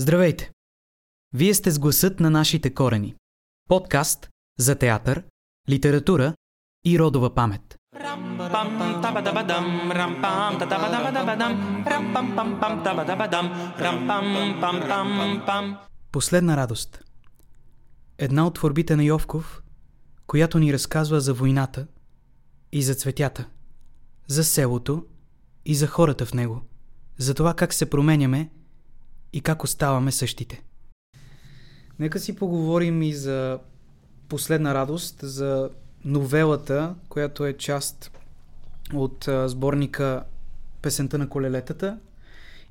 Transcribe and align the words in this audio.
Здравейте! 0.00 0.50
Вие 1.34 1.54
сте 1.54 1.70
с 1.70 1.78
гласът 1.78 2.20
на 2.20 2.30
нашите 2.30 2.74
корени. 2.74 3.14
Подкаст 3.68 4.28
за 4.58 4.74
театър, 4.78 5.24
литература 5.68 6.34
и 6.84 6.98
родова 6.98 7.34
памет. 7.34 7.76
Последна 16.12 16.56
радост. 16.56 17.04
Една 18.18 18.46
от 18.46 18.54
творбите 18.54 18.96
на 18.96 19.04
Йовков, 19.04 19.62
която 20.26 20.58
ни 20.58 20.72
разказва 20.72 21.20
за 21.20 21.34
войната 21.34 21.86
и 22.72 22.82
за 22.82 22.94
цветята, 22.94 23.48
за 24.26 24.44
селото 24.44 25.06
и 25.64 25.74
за 25.74 25.86
хората 25.86 26.26
в 26.26 26.34
него, 26.34 26.62
за 27.16 27.34
това 27.34 27.54
как 27.54 27.74
се 27.74 27.90
променяме 27.90 28.50
и 29.38 29.40
как 29.40 29.64
оставаме 29.64 30.12
същите. 30.12 30.62
Нека 31.98 32.20
си 32.20 32.36
поговорим 32.36 33.02
и 33.02 33.14
за 33.14 33.58
последна 34.28 34.74
радост, 34.74 35.18
за 35.22 35.70
новелата, 36.04 36.94
която 37.08 37.46
е 37.46 37.52
част 37.52 38.18
от 38.94 39.28
сборника 39.46 40.24
Песента 40.82 41.18
на 41.18 41.28
колелетата 41.28 41.98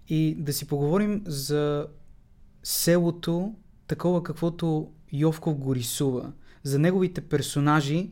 и 0.09 0.35
да 0.39 0.53
си 0.53 0.67
поговорим 0.67 1.23
за 1.25 1.88
селото, 2.63 3.55
такова 3.88 4.23
каквото 4.23 4.91
Йовков 5.11 5.55
го 5.55 5.75
рисува, 5.75 6.31
за 6.63 6.80
неговите 6.80 7.22
персонажи 7.22 8.11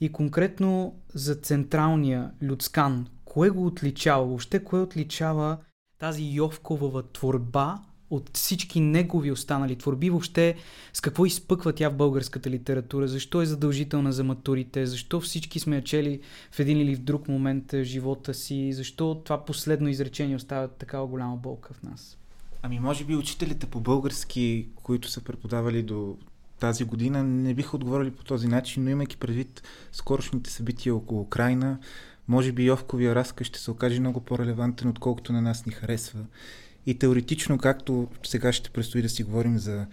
и 0.00 0.12
конкретно 0.12 0.94
за 1.14 1.34
централния 1.34 2.30
Люцкан. 2.42 3.06
Кое 3.24 3.50
го 3.50 3.66
отличава? 3.66 4.26
Въобще 4.26 4.64
кое 4.64 4.80
отличава 4.80 5.58
тази 5.98 6.24
Йовковава 6.24 7.02
творба 7.02 7.78
от 8.10 8.30
всички 8.34 8.80
негови 8.80 9.30
останали 9.30 9.76
творби, 9.76 10.10
въобще 10.10 10.54
с 10.92 11.00
какво 11.00 11.26
изпъква 11.26 11.72
тя 11.72 11.88
в 11.88 11.96
българската 11.96 12.50
литература, 12.50 13.08
защо 13.08 13.42
е 13.42 13.46
задължителна 13.46 14.12
за 14.12 14.24
матурите, 14.24 14.86
защо 14.86 15.20
всички 15.20 15.60
сме 15.60 15.76
я 15.76 15.84
чели 15.84 16.20
в 16.50 16.60
един 16.60 16.80
или 16.80 16.94
в 16.94 17.00
друг 17.00 17.28
момент 17.28 17.72
в 17.72 17.84
живота 17.84 18.34
си, 18.34 18.72
защо 18.72 19.22
това 19.24 19.44
последно 19.44 19.88
изречение 19.88 20.36
остава 20.36 20.68
такава 20.68 21.06
голяма 21.06 21.36
болка 21.36 21.74
в 21.74 21.82
нас. 21.82 22.18
Ами 22.62 22.80
може 22.80 23.04
би 23.04 23.16
учителите 23.16 23.66
по 23.66 23.80
български, 23.80 24.68
които 24.74 25.10
са 25.10 25.20
преподавали 25.20 25.82
до 25.82 26.16
тази 26.60 26.84
година, 26.84 27.22
не 27.22 27.54
биха 27.54 27.76
отговорили 27.76 28.10
по 28.10 28.24
този 28.24 28.48
начин, 28.48 28.84
но 28.84 28.90
имайки 28.90 29.16
предвид 29.16 29.62
скорошните 29.92 30.50
събития 30.50 30.94
около 30.94 31.20
Украина, 31.20 31.78
може 32.28 32.52
би 32.52 32.64
Йовковия 32.64 33.14
разказ 33.14 33.46
ще 33.46 33.58
се 33.58 33.70
окаже 33.70 34.00
много 34.00 34.20
по-релевантен, 34.20 34.88
отколкото 34.88 35.32
на 35.32 35.42
нас 35.42 35.66
ни 35.66 35.72
харесва. 35.72 36.20
И 36.86 36.98
теоретично, 36.98 37.58
както 37.58 38.08
сега 38.22 38.52
ще 38.52 38.70
предстои 38.70 39.02
да 39.02 39.08
си 39.08 39.22
говорим 39.22 39.58
за 39.58 39.86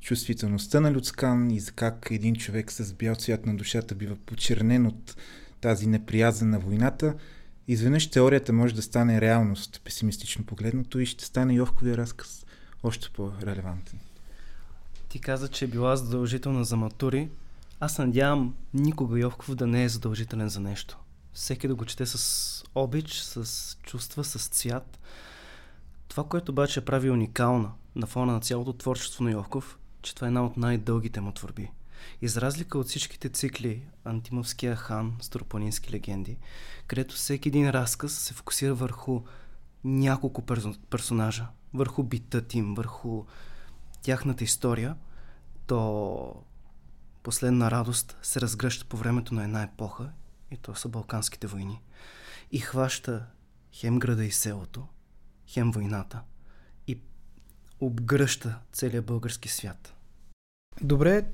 чувствителността 0.00 0.80
на 0.80 0.92
Люцкан 0.92 1.50
и 1.50 1.60
за 1.60 1.72
как 1.72 2.08
един 2.10 2.34
човек 2.34 2.72
с 2.72 2.92
бял 2.92 3.14
цвят 3.14 3.46
на 3.46 3.56
душата 3.56 3.94
бива 3.94 4.16
почернен 4.16 4.86
от 4.86 5.16
тази 5.60 5.86
неприязан 5.86 6.50
на 6.50 6.58
войната, 6.58 7.14
изведнъж 7.68 8.10
теорията 8.10 8.52
може 8.52 8.74
да 8.74 8.82
стане 8.82 9.20
реалност, 9.20 9.80
песимистично 9.84 10.44
погледнато, 10.44 10.98
и 10.98 11.06
ще 11.06 11.24
стане 11.24 11.54
Йовковия 11.54 11.96
разказ 11.96 12.46
още 12.82 13.10
по-релевантен. 13.10 13.98
Ти 15.08 15.18
каза, 15.18 15.48
че 15.48 15.64
е 15.64 15.68
била 15.68 15.96
задължителна 15.96 16.64
за 16.64 16.76
матури. 16.76 17.28
Аз 17.80 17.98
надявам 17.98 18.54
никога 18.74 19.18
Йовков 19.18 19.54
да 19.54 19.66
не 19.66 19.84
е 19.84 19.88
задължителен 19.88 20.48
за 20.48 20.60
нещо. 20.60 20.98
Всеки 21.32 21.68
да 21.68 21.74
го 21.74 21.84
чете 21.84 22.06
с 22.06 22.64
обич, 22.74 23.14
с 23.14 23.76
чувства, 23.82 24.24
с 24.24 24.48
цвят. 24.48 24.98
Това, 26.08 26.24
което 26.24 26.52
обаче 26.52 26.84
прави 26.84 27.10
уникална 27.10 27.72
на 27.96 28.06
фона 28.06 28.32
на 28.32 28.40
цялото 28.40 28.72
творчество 28.72 29.24
на 29.24 29.30
Йовков, 29.30 29.78
че 30.02 30.14
това 30.14 30.26
е 30.26 30.28
една 30.28 30.44
от 30.44 30.56
най-дългите 30.56 31.20
му 31.20 31.32
творби. 31.32 31.70
И 32.22 32.28
за 32.28 32.40
разлика 32.40 32.78
от 32.78 32.86
всичките 32.86 33.28
цикли 33.28 33.82
Антимовския 34.04 34.76
хан, 34.76 35.16
Стропанински 35.20 35.92
легенди, 35.92 36.38
където 36.86 37.14
всеки 37.14 37.48
един 37.48 37.70
разказ 37.70 38.12
се 38.12 38.34
фокусира 38.34 38.74
върху 38.74 39.22
няколко 39.84 40.42
персонажа, 40.90 41.46
върху 41.74 42.02
битът 42.02 42.54
им, 42.54 42.74
върху 42.74 43.24
тяхната 44.02 44.44
история, 44.44 44.96
то 45.66 46.34
последна 47.22 47.70
радост 47.70 48.16
се 48.22 48.40
разгръща 48.40 48.84
по 48.84 48.96
времето 48.96 49.34
на 49.34 49.44
една 49.44 49.62
епоха 49.62 50.10
и 50.52 50.56
то 50.56 50.74
са 50.74 50.88
Балканските 50.88 51.46
войни. 51.46 51.80
И 52.50 52.58
хваща 52.58 53.26
хем 53.72 53.98
града 53.98 54.24
и 54.24 54.30
селото, 54.30 54.86
хем 55.46 55.70
войната 55.70 56.20
и 56.86 56.98
обгръща 57.80 58.58
целият 58.72 59.06
български 59.06 59.48
свят. 59.48 59.94
Добре, 60.80 61.24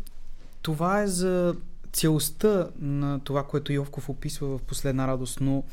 това 0.63 1.03
е 1.03 1.07
за 1.07 1.57
целостта 1.93 2.69
на 2.79 3.21
това, 3.21 3.47
което 3.47 3.73
Йовков 3.73 4.09
описва 4.09 4.59
в 4.59 4.63
Последна 4.63 5.09
радост, 5.09 5.41
но 5.41 5.65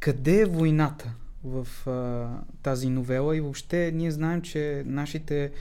къде 0.00 0.40
е 0.40 0.46
войната 0.46 1.14
в 1.44 1.86
а, 1.86 2.28
тази 2.62 2.88
новела 2.88 3.36
и 3.36 3.40
въобще 3.40 3.92
ние 3.94 4.10
знаем, 4.10 4.42
че 4.42 4.82
нашите 4.86 5.52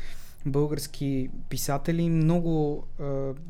български 0.51 1.29
писатели 1.49 2.09
много, 2.09 2.83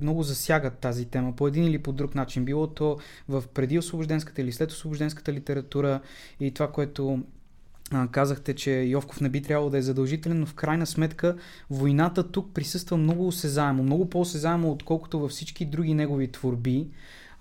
много 0.01 0.23
засягат 0.23 0.77
тази 0.77 1.05
тема 1.05 1.35
по 1.35 1.47
един 1.47 1.63
или 1.63 1.77
по 1.77 1.91
друг 1.91 2.15
начин. 2.15 2.45
Било 2.45 2.67
то 2.67 2.97
в 3.29 3.43
преди 3.53 3.79
освобожденската 3.79 4.41
или 4.41 4.51
след 4.51 4.71
освобожденската 4.71 5.33
литература 5.33 5.99
и 6.39 6.51
това, 6.51 6.71
което 6.71 7.23
казахте, 8.11 8.53
че 8.53 8.71
Йовков 8.71 9.21
не 9.21 9.29
би 9.29 9.41
трябвало 9.41 9.69
да 9.69 9.77
е 9.77 9.81
задължителен, 9.81 10.39
но 10.39 10.45
в 10.45 10.53
крайна 10.53 10.85
сметка 10.85 11.35
войната 11.69 12.31
тук 12.31 12.53
присъства 12.53 12.97
много 12.97 13.27
осезаемо, 13.27 13.83
много 13.83 14.09
по-осезаемо, 14.09 14.71
отколкото 14.71 15.19
във 15.19 15.31
всички 15.31 15.65
други 15.65 15.93
негови 15.93 16.31
творби 16.31 16.87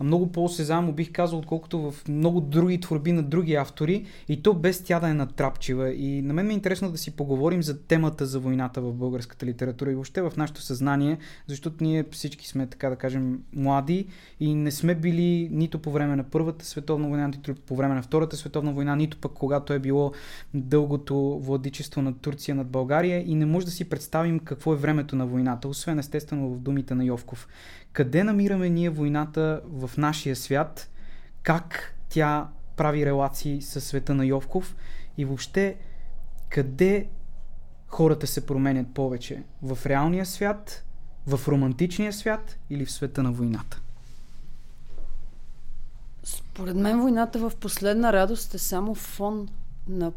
много 0.04 0.32
по-осезаемо 0.32 0.92
бих 0.92 1.12
казал, 1.12 1.38
отколкото 1.38 1.90
в 1.90 2.08
много 2.08 2.40
други 2.40 2.80
творби 2.80 3.12
на 3.12 3.22
други 3.22 3.54
автори 3.54 4.06
и 4.28 4.42
то 4.42 4.54
без 4.54 4.84
тя 4.84 5.00
да 5.00 5.08
е 5.08 5.14
натрапчива. 5.14 5.94
И 5.94 6.22
на 6.22 6.34
мен 6.34 6.46
ми 6.46 6.52
е 6.52 6.54
интересно 6.54 6.90
да 6.90 6.98
си 6.98 7.10
поговорим 7.10 7.62
за 7.62 7.82
темата 7.82 8.26
за 8.26 8.40
войната 8.40 8.80
в 8.80 8.92
българската 8.92 9.46
литература 9.46 9.90
и 9.90 9.94
въобще 9.94 10.22
в 10.22 10.32
нашето 10.36 10.60
съзнание, 10.62 11.18
защото 11.46 11.84
ние 11.84 12.04
всички 12.10 12.48
сме, 12.48 12.66
така 12.66 12.90
да 12.90 12.96
кажем, 12.96 13.42
млади 13.52 14.06
и 14.40 14.54
не 14.54 14.70
сме 14.70 14.94
били 14.94 15.48
нито 15.52 15.78
по 15.78 15.90
време 15.90 16.16
на 16.16 16.24
Първата 16.24 16.64
световна 16.64 17.08
война, 17.08 17.28
нито 17.28 17.54
по 17.54 17.76
време 17.76 17.94
на 17.94 18.02
Втората 18.02 18.36
световна 18.36 18.72
война, 18.72 18.96
нито 18.96 19.16
пък 19.16 19.32
когато 19.32 19.72
е 19.72 19.78
било 19.78 20.12
дългото 20.54 21.40
владичество 21.42 22.02
на 22.02 22.18
Турция 22.18 22.54
над 22.54 22.66
България 22.66 23.24
и 23.26 23.34
не 23.34 23.46
може 23.46 23.66
да 23.66 23.72
си 23.72 23.88
представим 23.88 24.38
какво 24.38 24.72
е 24.72 24.76
времето 24.76 25.16
на 25.16 25.26
войната, 25.26 25.68
освен 25.68 25.98
естествено 25.98 26.54
в 26.54 26.60
думите 26.60 26.94
на 26.94 27.04
Йовков 27.04 27.48
къде 27.96 28.24
намираме 28.24 28.70
ние 28.70 28.90
войната 28.90 29.60
в 29.64 29.90
нашия 29.96 30.36
свят, 30.36 30.90
как 31.42 31.94
тя 32.08 32.48
прави 32.76 33.06
релации 33.06 33.62
с 33.62 33.80
света 33.80 34.14
на 34.14 34.26
Йовков 34.26 34.76
и 35.18 35.24
въобще 35.24 35.76
къде 36.48 37.08
хората 37.86 38.26
се 38.26 38.46
променят 38.46 38.94
повече? 38.94 39.42
В 39.62 39.78
реалния 39.86 40.26
свят, 40.26 40.84
в 41.26 41.48
романтичния 41.48 42.12
свят 42.12 42.58
или 42.70 42.84
в 42.84 42.92
света 42.92 43.22
на 43.22 43.32
войната? 43.32 43.80
Според 46.24 46.76
мен 46.76 47.00
войната 47.00 47.38
в 47.38 47.56
последна 47.60 48.12
радост 48.12 48.54
е 48.54 48.58
само 48.58 48.94
фон 48.94 49.48
на 49.88 50.12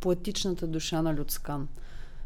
поетичната 0.00 0.66
душа 0.66 1.02
на 1.02 1.14
Люцкан. 1.14 1.68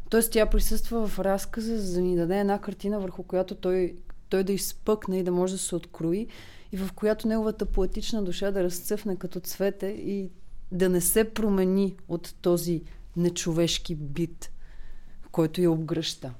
Тоест 0.09 0.31
тя 0.31 0.45
присъства 0.45 1.07
в 1.07 1.19
разказа, 1.19 1.77
за 1.77 1.93
да 1.93 2.01
ни 2.01 2.15
даде 2.15 2.39
една 2.39 2.59
картина, 2.59 2.99
върху 2.99 3.23
която 3.23 3.55
той 3.55 3.95
той 4.29 4.43
да 4.43 4.53
изпъкне 4.53 5.19
и 5.19 5.23
да 5.23 5.31
може 5.31 5.53
да 5.53 5.59
се 5.59 5.75
открои 5.75 6.27
и 6.71 6.77
в 6.77 6.93
която 6.93 7.27
неговата 7.27 7.65
поетична 7.65 8.23
душа 8.23 8.51
да 8.51 8.63
разцъфне 8.63 9.15
като 9.15 9.39
цвете 9.39 9.87
и 9.87 10.29
да 10.71 10.89
не 10.89 11.01
се 11.01 11.33
промени 11.33 11.95
от 12.07 12.35
този 12.41 12.81
нечовешки 13.17 13.95
бит, 13.95 14.51
който 15.31 15.61
я 15.61 15.71
обгръща. 15.71 16.33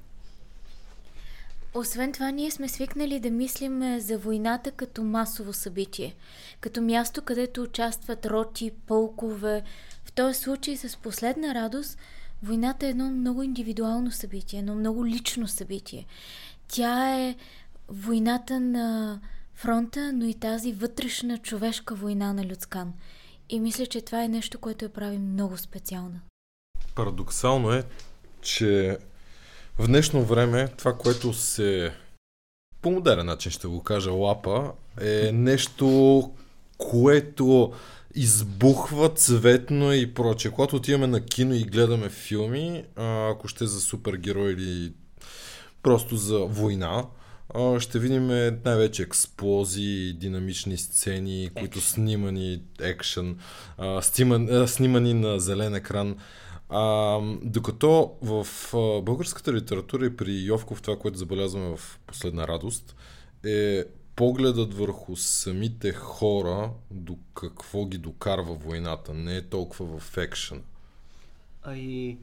Освен 1.74 2.12
това, 2.12 2.30
ние 2.30 2.50
сме 2.50 2.68
свикнали 2.68 3.20
да 3.20 3.30
мислим 3.30 4.00
за 4.00 4.18
войната 4.18 4.70
като 4.70 5.04
масово 5.04 5.52
събитие, 5.52 6.14
като 6.60 6.82
място, 6.82 7.22
където 7.22 7.62
участват 7.62 8.26
роти, 8.26 8.70
полкове. 8.86 9.62
В 10.04 10.12
този 10.12 10.40
случай 10.40 10.76
с 10.76 10.96
последна 10.96 11.54
радост, 11.54 11.98
войната 12.42 12.86
е 12.86 12.90
едно 12.90 13.10
много 13.10 13.42
индивидуално 13.42 14.10
събитие, 14.10 14.58
едно 14.58 14.74
много 14.74 15.06
лично 15.06 15.48
събитие. 15.48 16.06
Тя 16.68 17.20
е 17.20 17.36
войната 17.90 18.60
на 18.60 19.20
фронта, 19.54 20.12
но 20.12 20.24
и 20.24 20.34
тази 20.34 20.72
вътрешна 20.72 21.38
човешка 21.38 21.94
война 21.94 22.32
на 22.32 22.46
Люцкан. 22.46 22.92
И 23.48 23.60
мисля, 23.60 23.86
че 23.86 24.00
това 24.00 24.24
е 24.24 24.28
нещо, 24.28 24.58
което 24.58 24.84
я 24.84 24.88
прави 24.88 25.18
много 25.18 25.56
специална. 25.56 26.20
Парадоксално 26.94 27.72
е, 27.72 27.84
че 28.42 28.98
в 29.78 29.86
днешно 29.86 30.24
време 30.24 30.68
това, 30.68 30.98
което 30.98 31.32
се 31.32 31.92
по 32.82 32.90
модерен 32.90 33.26
начин 33.26 33.52
ще 33.52 33.68
го 33.68 33.82
кажа 33.82 34.12
лапа, 34.12 34.72
е 35.00 35.32
нещо, 35.32 36.30
което 36.78 37.72
избухва 38.14 39.08
цветно 39.08 39.92
и 39.92 40.14
проче. 40.14 40.50
Когато 40.50 40.76
отиваме 40.76 41.06
на 41.06 41.20
кино 41.24 41.54
и 41.54 41.64
гледаме 41.64 42.08
филми, 42.08 42.84
ако 42.96 43.48
ще 43.48 43.66
за 43.66 43.80
супергерой 43.80 44.52
или 44.52 44.92
просто 45.82 46.16
за 46.16 46.38
война, 46.38 47.04
ще 47.78 47.98
видим 47.98 48.26
най-вече 48.64 49.02
експлозии, 49.02 50.12
динамични 50.12 50.76
сцени, 50.76 51.50
които 51.58 51.80
снимани 51.80 52.62
екшен, 52.80 53.38
снимани, 54.00 54.68
снимани 54.68 55.14
на 55.14 55.40
зелен 55.40 55.74
екран. 55.74 56.16
А, 56.68 57.18
докато 57.42 58.12
в 58.22 58.46
а, 58.74 59.02
българската 59.02 59.52
литература 59.52 60.06
и 60.06 60.16
при 60.16 60.32
Йовков 60.32 60.82
това, 60.82 60.98
което 60.98 61.18
забелязваме 61.18 61.76
в 61.76 61.98
последна 62.06 62.48
радост, 62.48 62.96
е 63.44 63.84
погледът 64.16 64.74
върху 64.74 65.16
самите 65.16 65.92
хора, 65.92 66.70
до 66.90 67.16
какво 67.34 67.86
ги 67.86 67.98
докарва 67.98 68.54
войната, 68.54 69.14
не 69.14 69.36
е 69.36 69.42
толкова 69.42 69.98
в 69.98 70.16
екшен. 70.16 70.62
А 71.62 71.76
и 71.76 72.18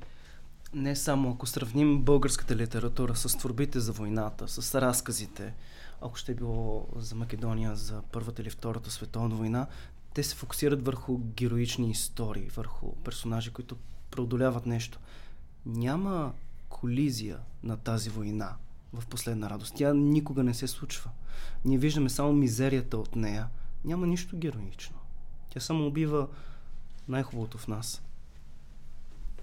не 0.74 0.96
само, 0.96 1.31
ако 1.31 1.46
сравним 1.46 2.02
българската 2.02 2.56
литература 2.56 3.16
с 3.16 3.38
творбите 3.38 3.80
за 3.80 3.92
войната, 3.92 4.48
с 4.48 4.81
разказите, 4.81 5.54
ако 6.02 6.16
ще 6.16 6.31
е 6.31 6.36
било 6.36 6.88
за 6.96 7.16
Македония 7.16 7.75
за 7.75 8.02
Първата 8.12 8.42
или 8.42 8.50
Втората 8.50 8.92
световна 8.92 9.36
война, 9.36 9.68
те 10.14 10.24
се 10.24 10.36
фокусират 10.36 10.86
върху 10.86 11.18
героични 11.18 11.90
истории, 11.90 12.50
върху 12.50 12.96
персонажи, 12.96 13.52
които 13.52 13.78
преодоляват 14.12 14.66
нещо. 14.66 15.00
Няма 15.66 16.34
колизия 16.69 17.40
на 17.64 17.78
тази 17.78 18.10
война 18.10 18.56
в 18.94 19.08
последна 19.08 19.50
радост. 19.50 19.74
Тя 19.75 19.94
никога 19.94 20.44
не 20.44 20.54
се 20.54 20.68
случва. 20.68 21.10
Ние 21.66 21.78
виждаме 21.78 22.10
само 22.10 22.34
мизерията 22.34 22.98
от 22.98 23.16
нея. 23.16 23.48
Няма 23.86 24.08
нищо 24.08 24.38
героично. 24.38 24.98
Тя 25.50 25.60
само 25.60 25.88
убива 25.88 26.28
най-хубавото 27.08 27.58
в 27.58 27.68
нас. 27.68 28.02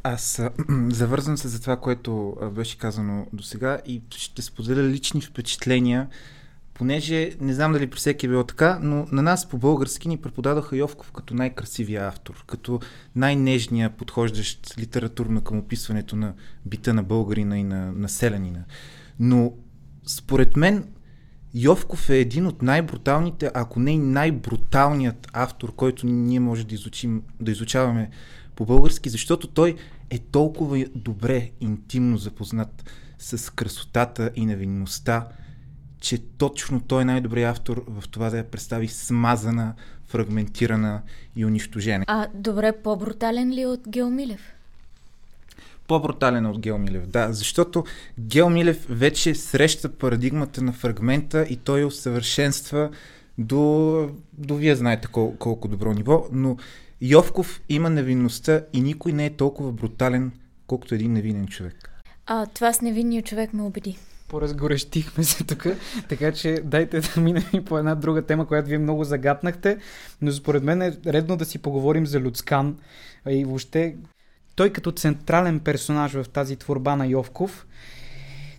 Аз 0.05 0.43
завързвам 0.89 1.37
се 1.37 1.49
за 1.49 1.61
това, 1.61 1.77
което 1.77 2.37
беше 2.53 2.79
казано 2.79 3.27
до 3.33 3.43
сега 3.43 3.79
и 3.87 4.03
ще 4.17 4.43
споделя 4.43 4.83
лични 4.83 5.21
впечатления, 5.21 6.09
понеже 6.75 7.31
не 7.41 7.55
знам 7.55 7.73
дали 7.73 7.91
при 7.91 7.97
всеки 7.97 8.27
е 8.27 8.29
било 8.29 8.45
така, 8.45 8.79
но 8.83 9.07
на 9.13 9.23
нас 9.23 9.49
по-български 9.49 10.09
ни 10.09 10.17
преподадоха 10.17 10.77
Йовков 10.77 11.13
като 11.13 11.35
най-красивия 11.35 12.09
автор, 12.09 12.45
като 12.47 12.81
най-нежния, 13.17 13.91
подхождащ 13.91 14.79
литературно 14.79 15.41
към 15.41 15.59
описването 15.59 16.17
на 16.17 16.35
бита 16.67 16.95
на 16.95 17.03
българина 17.03 17.59
и 17.59 17.65
на 17.65 17.93
населенина. 17.93 18.65
Но 19.21 19.53
според 20.07 20.57
мен 20.57 20.89
Йовков 21.55 22.11
е 22.11 22.19
един 22.19 22.47
от 22.47 22.63
най-бруталните, 22.63 23.51
ако 23.55 23.81
не 23.81 23.91
и 23.91 23.99
най-бруталният 23.99 25.29
автор, 25.33 25.75
който 25.75 26.07
ние 26.07 26.41
може 26.41 26.67
да, 26.67 26.75
изучим, 26.75 27.23
да 27.41 27.51
изучаваме 27.51 28.11
по-български, 28.57 29.09
защото 29.09 29.47
той 29.47 29.77
е 30.11 30.19
толкова 30.19 30.85
добре, 30.95 31.51
интимно 31.61 32.19
запознат 32.19 32.85
с 33.19 33.53
красотата 33.53 34.31
и 34.37 34.47
невинността, 34.47 35.29
че 36.01 36.19
точно 36.19 36.81
той 36.81 37.03
е 37.03 37.05
най-добрият 37.05 37.57
автор 37.57 37.85
в 37.89 38.09
това 38.09 38.31
да 38.31 38.37
я 38.37 38.45
представи 38.45 38.89
смазана, 38.89 39.75
фрагментирана 40.07 41.03
и 41.37 41.45
унищожена. 41.45 42.05
А, 42.09 42.27
добре, 42.35 42.73
по-брутален 42.73 43.51
ли 43.51 43.61
е 43.61 43.67
от 43.67 43.89
Геомилев? 43.89 44.55
по-брутален 45.87 46.47
от 46.47 46.59
Гео 46.59 46.79
Милев. 46.79 47.07
Да, 47.07 47.33
защото 47.33 47.85
Гео 48.19 48.51
Милев 48.51 48.87
вече 48.89 49.35
среща 49.35 49.89
парадигмата 49.89 50.63
на 50.63 50.73
фрагмента 50.73 51.47
и 51.51 51.57
той 51.57 51.85
усъвършенства 51.85 52.91
до, 53.39 54.09
до 54.33 54.57
вие 54.57 54.77
знаете 54.77 55.09
кол, 55.09 55.37
колко 55.39 55.69
добро 55.69 55.93
ниво, 55.93 56.27
но 56.33 56.57
Йовков 57.07 57.61
има 57.69 57.91
невинността 57.91 58.61
и 58.73 58.81
никой 58.81 59.13
не 59.13 59.27
е 59.27 59.37
толкова 59.37 59.73
брутален, 59.73 60.33
колкото 60.67 60.95
един 60.95 61.13
невинен 61.13 61.47
човек. 61.47 61.91
А, 62.27 62.47
това 62.47 62.73
с 62.73 62.81
невинния 62.81 63.23
човек 63.23 63.53
ме 63.53 63.63
убеди. 63.63 63.99
Поразгорещихме 64.29 65.25
се 65.25 65.45
тук, 65.45 65.67
така 66.09 66.33
че 66.33 66.61
дайте 66.65 67.01
да 67.01 67.21
минем 67.21 67.45
и 67.53 67.65
по 67.65 67.79
една 67.79 67.95
друга 67.95 68.23
тема, 68.23 68.47
която 68.47 68.69
вие 68.69 68.79
много 68.79 69.05
загатнахте, 69.05 69.79
но 70.23 70.33
според 70.33 70.63
мен 70.63 70.83
е 70.83 70.97
редно 71.07 71.37
да 71.37 71.45
си 71.45 71.59
поговорим 71.59 72.07
за 72.07 72.21
Люцкан 72.21 72.77
и 73.29 73.45
въобще 73.45 73.97
той 74.57 74.71
като 74.71 74.93
централен 74.93 75.61
персонаж 75.61 76.13
в 76.13 76.29
тази 76.29 76.57
творба 76.57 76.97
на 76.97 77.07
Йовков 77.07 77.67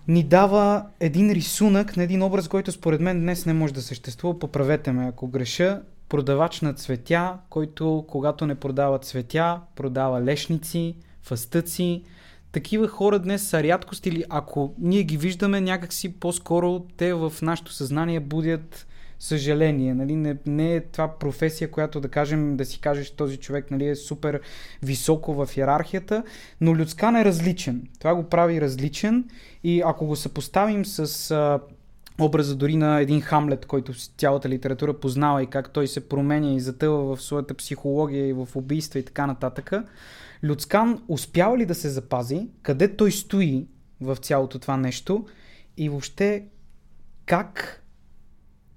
ни 0.07 0.23
дава 0.23 0.85
един 0.99 1.31
рисунък 1.31 1.97
на 1.97 2.03
един 2.03 2.23
образ, 2.23 2.47
който 2.47 2.71
според 2.71 3.01
мен 3.01 3.21
днес 3.21 3.45
не 3.45 3.53
може 3.53 3.73
да 3.73 3.81
съществува. 3.81 4.39
Поправете 4.39 4.91
ме, 4.91 5.07
ако 5.07 5.27
греша. 5.27 5.81
Продавач 6.09 6.61
на 6.61 6.73
цветя, 6.73 7.37
който 7.49 8.05
когато 8.07 8.47
не 8.47 8.55
продава 8.55 8.99
цветя, 8.99 9.61
продава 9.75 10.21
лешници, 10.21 10.95
фастъци. 11.21 12.03
Такива 12.51 12.87
хора 12.87 13.19
днес 13.19 13.47
са 13.47 13.63
рядкост 13.63 14.05
или 14.05 14.23
ако 14.29 14.73
ние 14.79 15.03
ги 15.03 15.17
виждаме 15.17 15.61
някакси 15.61 16.13
по-скоро 16.13 16.79
те 16.97 17.13
в 17.13 17.33
нашето 17.41 17.73
съзнание 17.73 18.19
будят 18.19 18.87
съжаление. 19.19 19.93
Нали? 19.93 20.15
Не, 20.15 20.37
не 20.45 20.75
е 20.75 20.81
това 20.81 21.17
професия, 21.19 21.71
която 21.71 22.01
да 22.01 22.09
кажем, 22.09 22.57
да 22.57 22.65
си 22.65 22.79
кажеш 22.79 23.11
този 23.11 23.37
човек 23.37 23.71
нали, 23.71 23.87
е 23.87 23.95
супер 23.95 24.41
високо 24.83 25.33
в 25.33 25.57
иерархията, 25.57 26.23
но 26.61 26.75
Люцкан 26.75 27.15
е 27.15 27.25
различен. 27.25 27.87
Това 27.99 28.15
го 28.15 28.23
прави 28.23 28.61
различен 28.61 29.25
и 29.63 29.81
ако 29.85 30.05
го 30.05 30.15
съпоставим 30.15 30.85
с 30.85 31.31
а, 31.31 31.59
образа 32.19 32.55
дори 32.55 32.75
на 32.75 32.99
един 32.99 33.21
Хамлет, 33.21 33.65
който 33.65 33.93
цялата 34.17 34.49
литература 34.49 34.93
познава 34.93 35.43
и 35.43 35.47
как 35.47 35.73
той 35.73 35.87
се 35.87 36.09
променя 36.09 36.53
и 36.53 36.59
затъва 36.59 37.15
в 37.15 37.21
своята 37.21 37.53
психология 37.53 38.27
и 38.27 38.33
в 38.33 38.47
убийства 38.55 38.99
и 38.99 39.05
така 39.05 39.27
нататък, 39.27 39.71
Люцкан 40.43 41.01
успява 41.07 41.57
ли 41.57 41.65
да 41.65 41.75
се 41.75 41.89
запази, 41.89 42.47
къде 42.61 42.95
той 42.95 43.11
стои 43.11 43.67
в 44.01 44.15
цялото 44.15 44.59
това 44.59 44.77
нещо? 44.77 45.25
И 45.77 45.89
въобще 45.89 46.43
как 47.25 47.83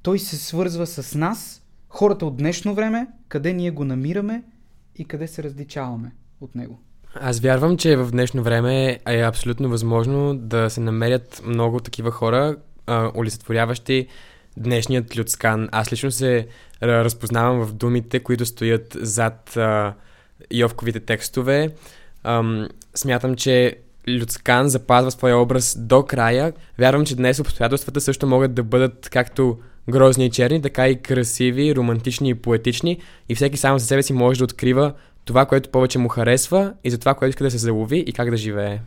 той 0.02 0.18
се 0.18 0.36
свързва 0.36 0.86
с 0.86 1.14
нас, 1.14 1.62
хората 1.88 2.26
от 2.26 2.36
днешно 2.36 2.74
време, 2.74 3.06
къде 3.28 3.52
ние 3.52 3.70
го 3.70 3.84
намираме 3.84 4.42
и 4.96 5.04
къде 5.04 5.28
се 5.28 5.42
различаваме 5.42 6.12
от 6.40 6.54
него. 6.54 6.78
Аз 7.14 7.40
вярвам, 7.40 7.76
че 7.76 7.96
в 7.96 8.10
днешно 8.10 8.42
време 8.42 8.98
е 9.08 9.20
абсолютно 9.20 9.68
възможно 9.68 10.34
да 10.34 10.70
се 10.70 10.80
намерят 10.80 11.42
много 11.46 11.80
такива 11.80 12.10
хора, 12.10 12.56
олицетворяващи 13.16 14.06
днешният 14.56 15.16
людскан. 15.16 15.68
Аз 15.72 15.92
лично 15.92 16.10
се 16.10 16.46
разпознавам 16.82 17.66
в 17.66 17.72
думите, 17.72 18.20
които 18.20 18.46
стоят 18.46 18.96
зад 19.00 19.56
а, 19.56 19.94
Йовковите 20.50 21.00
текстове. 21.00 21.70
Ам, 22.24 22.68
смятам, 22.94 23.36
че 23.36 23.76
Люцкан 24.08 24.68
запазва 24.68 25.10
своя 25.10 25.38
образ 25.38 25.76
до 25.78 26.02
края. 26.02 26.52
Вярвам, 26.78 27.06
че 27.06 27.16
днес 27.16 27.40
обстоятелствата 27.40 28.00
също 28.00 28.26
могат 28.26 28.54
да 28.54 28.62
бъдат 28.62 29.08
както 29.08 29.58
грозни 29.90 30.26
и 30.26 30.30
черни, 30.30 30.62
така 30.62 30.88
и 30.88 31.02
красиви, 31.02 31.76
романтични 31.76 32.28
и 32.30 32.34
поетични 32.34 32.98
и 33.28 33.34
всеки 33.34 33.56
сам 33.56 33.78
за 33.78 33.86
себе 33.86 34.02
си 34.02 34.12
може 34.12 34.38
да 34.38 34.44
открива 34.44 34.92
това, 35.24 35.46
което 35.46 35.70
повече 35.70 35.98
му 35.98 36.08
харесва 36.08 36.72
и 36.84 36.90
за 36.90 36.98
това, 36.98 37.14
което 37.14 37.30
иска 37.30 37.44
да 37.44 37.50
се 37.50 37.58
залови 37.58 38.04
и 38.06 38.12
как 38.12 38.30
да 38.30 38.36
живее. 38.36 38.80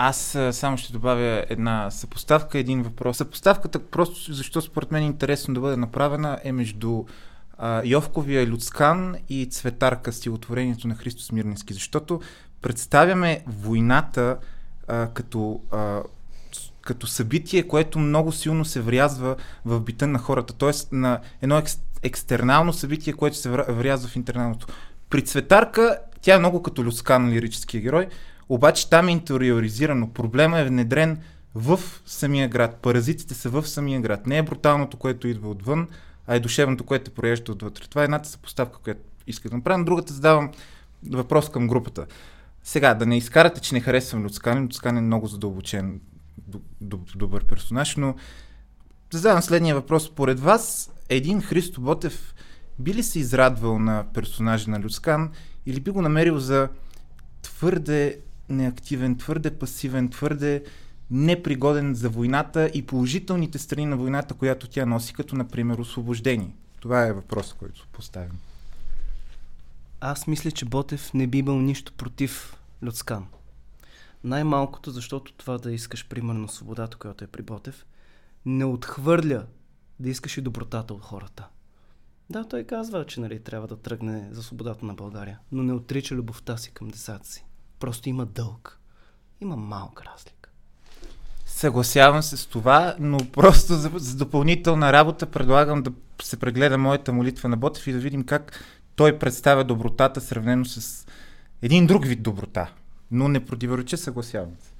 Аз 0.00 0.38
само 0.52 0.78
ще 0.78 0.92
добавя 0.92 1.44
една 1.48 1.90
съпоставка, 1.90 2.58
един 2.58 2.82
въпрос. 2.82 3.16
Съпоставката, 3.16 3.78
просто 3.78 4.32
защо 4.32 4.60
според 4.60 4.92
мен 4.92 5.02
е 5.02 5.06
интересно 5.06 5.54
да 5.54 5.60
бъде 5.60 5.76
направена, 5.76 6.38
е 6.44 6.52
между 6.52 7.04
а, 7.58 7.82
Йовковия 7.84 8.46
Люцкан 8.46 9.16
и 9.28 9.46
Цветарка, 9.46 10.12
стилотворението 10.12 10.88
на 10.88 10.94
Христо 10.94 11.22
Смирненски, 11.22 11.74
защото 11.74 12.20
представяме 12.62 13.44
войната 13.46 14.36
а, 14.88 15.06
като 15.06 15.60
а, 15.72 16.02
като 16.82 17.06
събитие, 17.06 17.68
което 17.68 17.98
много 17.98 18.32
силно 18.32 18.64
се 18.64 18.80
врязва 18.80 19.36
в 19.64 19.80
бита 19.80 20.06
на 20.06 20.18
хората. 20.18 20.52
Тоест 20.52 20.92
на 20.92 21.20
едно 21.42 21.58
екс, 21.58 21.78
екстернално 22.02 22.72
събитие, 22.72 23.12
което 23.12 23.36
се 23.36 23.50
врязва 23.50 24.08
в 24.08 24.16
интерналното. 24.16 24.66
При 25.10 25.24
Цветарка 25.24 25.98
тя 26.20 26.34
е 26.34 26.38
много 26.38 26.62
като 26.62 26.84
Люскан, 26.84 27.30
лирическия 27.30 27.80
герой, 27.80 28.08
обаче 28.48 28.90
там 28.90 29.08
е 29.08 29.12
интериоризирано. 29.12 30.12
Проблема 30.12 30.58
е 30.58 30.64
внедрен 30.64 31.18
в 31.54 31.80
самия 32.06 32.48
град. 32.48 32.76
Паразитите 32.82 33.34
са 33.34 33.50
в 33.50 33.68
самия 33.68 34.00
град. 34.00 34.26
Не 34.26 34.38
е 34.38 34.42
бруталното, 34.42 34.96
което 34.96 35.28
идва 35.28 35.50
отвън, 35.50 35.88
а 36.26 36.34
е 36.34 36.40
душевното, 36.40 36.84
което 36.84 37.10
проежда 37.10 37.52
отвътре. 37.52 37.84
Това 37.88 38.02
е 38.02 38.04
едната 38.04 38.28
съпоставка, 38.28 38.78
която 38.78 39.00
иска 39.26 39.48
да 39.48 39.56
направя. 39.56 39.84
Другата 39.84 40.12
задавам 40.12 40.50
въпрос 41.10 41.48
към 41.48 41.68
групата. 41.68 42.06
Сега, 42.62 42.94
да 42.94 43.06
не 43.06 43.16
изкарате, 43.16 43.60
че 43.60 43.74
не 43.74 43.80
харесвам 43.80 44.24
Люцкан. 44.24 44.64
Люцкан 44.64 44.96
е 44.96 45.00
много 45.00 45.26
задълбочен 45.26 46.00
добър 47.16 47.44
персонаж, 47.44 47.96
но 47.96 48.14
задавам 49.12 49.42
следния 49.42 49.74
въпрос. 49.74 50.04
Според 50.04 50.40
вас, 50.40 50.90
един 51.08 51.42
Христо 51.42 51.80
Ботев 51.80 52.34
би 52.78 52.94
ли 52.94 53.02
се 53.02 53.18
израдвал 53.18 53.78
на 53.78 54.04
персонажа 54.14 54.70
на 54.70 54.80
Люскан 54.80 55.30
или 55.66 55.80
би 55.80 55.90
го 55.90 56.02
намерил 56.02 56.38
за 56.38 56.68
твърде 57.42 58.20
неактивен, 58.48 59.16
твърде 59.16 59.58
пасивен, 59.58 60.08
твърде 60.08 60.64
непригоден 61.10 61.94
за 61.94 62.08
войната 62.08 62.70
и 62.74 62.86
положителните 62.86 63.58
страни 63.58 63.86
на 63.86 63.96
войната, 63.96 64.34
която 64.34 64.68
тя 64.68 64.86
носи, 64.86 65.14
като 65.14 65.36
например 65.36 65.78
освобождение? 65.78 66.56
Това 66.80 67.06
е 67.06 67.12
въпросът, 67.12 67.58
който 67.58 67.86
поставям. 67.92 68.38
Аз 70.00 70.26
мисля, 70.26 70.50
че 70.50 70.64
Ботев 70.64 71.14
не 71.14 71.26
би 71.26 71.38
имал 71.38 71.60
нищо 71.60 71.92
против 71.92 72.56
Люцкан. 72.82 73.26
Най-малкото, 74.24 74.90
защото 74.90 75.32
това 75.32 75.58
да 75.58 75.72
искаш, 75.72 76.08
примерно, 76.08 76.48
свободата, 76.48 76.96
която 76.96 77.24
е 77.24 77.26
при 77.26 77.42
Ботев, 77.42 77.86
не 78.46 78.64
отхвърля 78.64 79.46
да 80.00 80.10
искаш 80.10 80.36
и 80.36 80.40
добротата 80.40 80.94
от 80.94 81.02
хората. 81.02 81.48
Да, 82.30 82.48
той 82.48 82.64
казва, 82.64 83.06
че 83.06 83.20
нали, 83.20 83.40
трябва 83.40 83.68
да 83.68 83.76
тръгне 83.76 84.28
за 84.30 84.42
свободата 84.42 84.86
на 84.86 84.94
България, 84.94 85.38
но 85.52 85.62
не 85.62 85.72
отрича 85.72 86.14
любовта 86.14 86.56
си 86.56 86.70
към 86.70 86.88
децата 86.88 87.28
си. 87.28 87.44
Просто 87.80 88.08
има 88.08 88.26
дълг. 88.26 88.78
Има 89.40 89.56
малка 89.56 90.04
разлика. 90.04 90.50
Съгласявам 91.46 92.22
се 92.22 92.36
с 92.36 92.46
това, 92.46 92.96
но 92.98 93.18
просто 93.32 93.74
за, 93.74 93.90
за 93.94 94.16
допълнителна 94.16 94.92
работа 94.92 95.26
предлагам 95.26 95.82
да 95.82 95.92
се 96.22 96.36
прегледа 96.36 96.78
моята 96.78 97.12
молитва 97.12 97.48
на 97.48 97.56
Ботев 97.56 97.86
и 97.86 97.92
да 97.92 97.98
видим 97.98 98.24
как 98.24 98.64
той 98.96 99.18
представя 99.18 99.64
добротата, 99.64 100.20
сравнено 100.20 100.64
с 100.64 101.06
един 101.62 101.86
друг 101.86 102.06
вид 102.06 102.22
доброта. 102.22 102.72
Но 103.10 103.28
не 103.28 103.44
противореча, 103.44 103.96
съгласявам 103.96 104.50
се. 104.60 104.70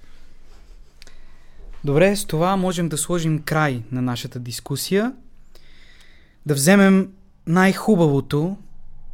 Добре, 1.85 2.17
с 2.17 2.25
това 2.25 2.57
можем 2.57 2.89
да 2.89 2.99
сложим 2.99 3.43
край 3.43 3.83
на 3.93 4.03
нашата 4.03 4.39
дискусия. 4.39 5.13
Да 6.47 6.55
вземем 6.55 7.13
най-хубавото, 7.47 8.57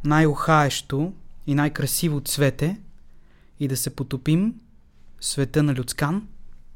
най-охаещо 0.03 1.13
и 1.47 1.55
най-красиво 1.55 2.21
цвете 2.21 2.79
и 3.59 3.67
да 3.67 3.77
се 3.77 3.95
потопим 3.95 4.53
в 5.19 5.25
света 5.25 5.63
на 5.63 5.75
Люцкан 5.75 6.27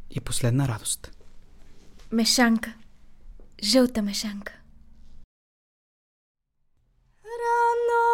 и 0.10 0.20
последна 0.20 0.68
радост. 0.68 1.12
Мешанка. 2.12 2.74
Жълта 3.64 4.02
мешанка. 4.02 4.54
Рано 7.24 8.06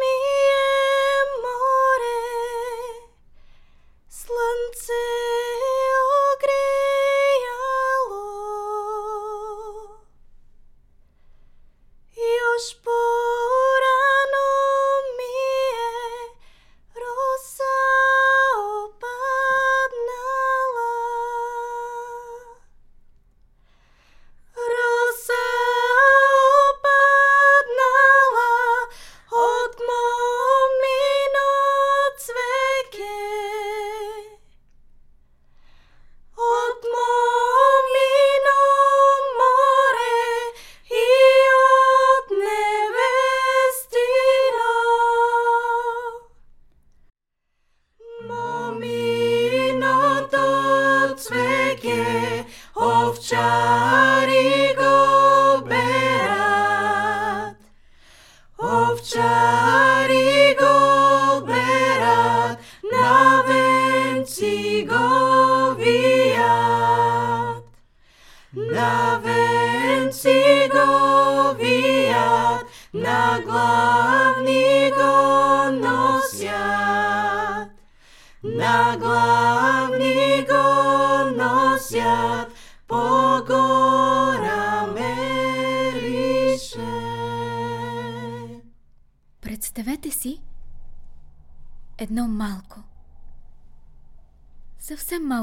ми 0.00 0.18
е 0.48 1.18
море, 1.44 2.18
слънце 4.10 5.02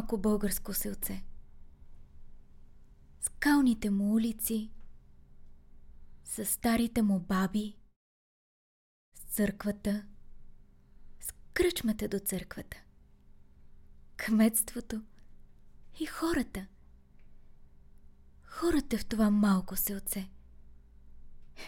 малко 0.09 0.21
българско 0.21 0.73
селце. 0.73 1.23
Скалните 3.21 3.89
му 3.89 4.13
улици, 4.13 4.71
с 6.23 6.45
старите 6.45 7.01
му 7.01 7.19
баби, 7.19 7.77
с 9.13 9.35
църквата, 9.35 10.05
с 11.19 11.33
кръчмата 11.53 12.07
до 12.07 12.19
църквата, 12.19 12.77
кметството 14.17 15.01
и 15.99 16.05
хората. 16.05 16.67
Хората 18.43 18.97
в 18.97 19.05
това 19.05 19.29
малко 19.29 19.75
селце. 19.75 20.29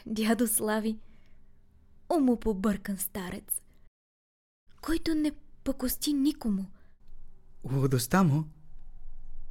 Дядо 0.06 0.48
Слави, 0.48 1.00
умопобъркан 2.18 2.98
старец, 2.98 3.62
който 4.82 5.16
не 5.16 5.32
пакости 5.64 6.14
никому. 6.14 6.81
Лудостта 7.64 8.24
му 8.24 8.48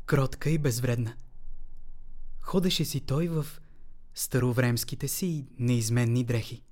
кротка 0.07 0.51
и 0.51 0.59
безвредна. 0.59 1.15
Ходеше 2.41 2.85
си 2.85 3.01
той 3.01 3.29
в 3.29 3.47
старовремските 4.15 5.09
си 5.09 5.47
неизменни 5.59 6.25
дрехи. 6.25 6.63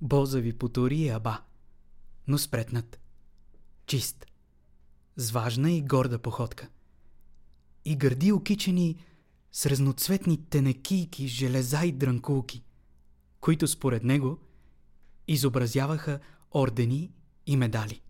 Бозави 0.00 0.52
потури 0.52 0.96
и 0.96 1.08
аба, 1.08 1.42
но 2.26 2.38
спретнат, 2.38 3.00
чист, 3.86 4.26
с 5.16 5.30
важна 5.30 5.72
и 5.72 5.82
горда 5.82 6.18
походка. 6.18 6.68
И 7.84 7.96
гърди 7.96 8.32
окичени 8.32 9.04
с 9.52 9.66
разноцветни 9.66 10.44
тенекийки, 10.44 11.28
железа 11.28 11.84
и 11.84 11.92
дрънкулки, 11.92 12.64
които 13.40 13.68
според 13.68 14.04
него 14.04 14.38
изобразяваха 15.28 16.20
ордени 16.54 17.12
и 17.46 17.56
медали. 17.56 18.02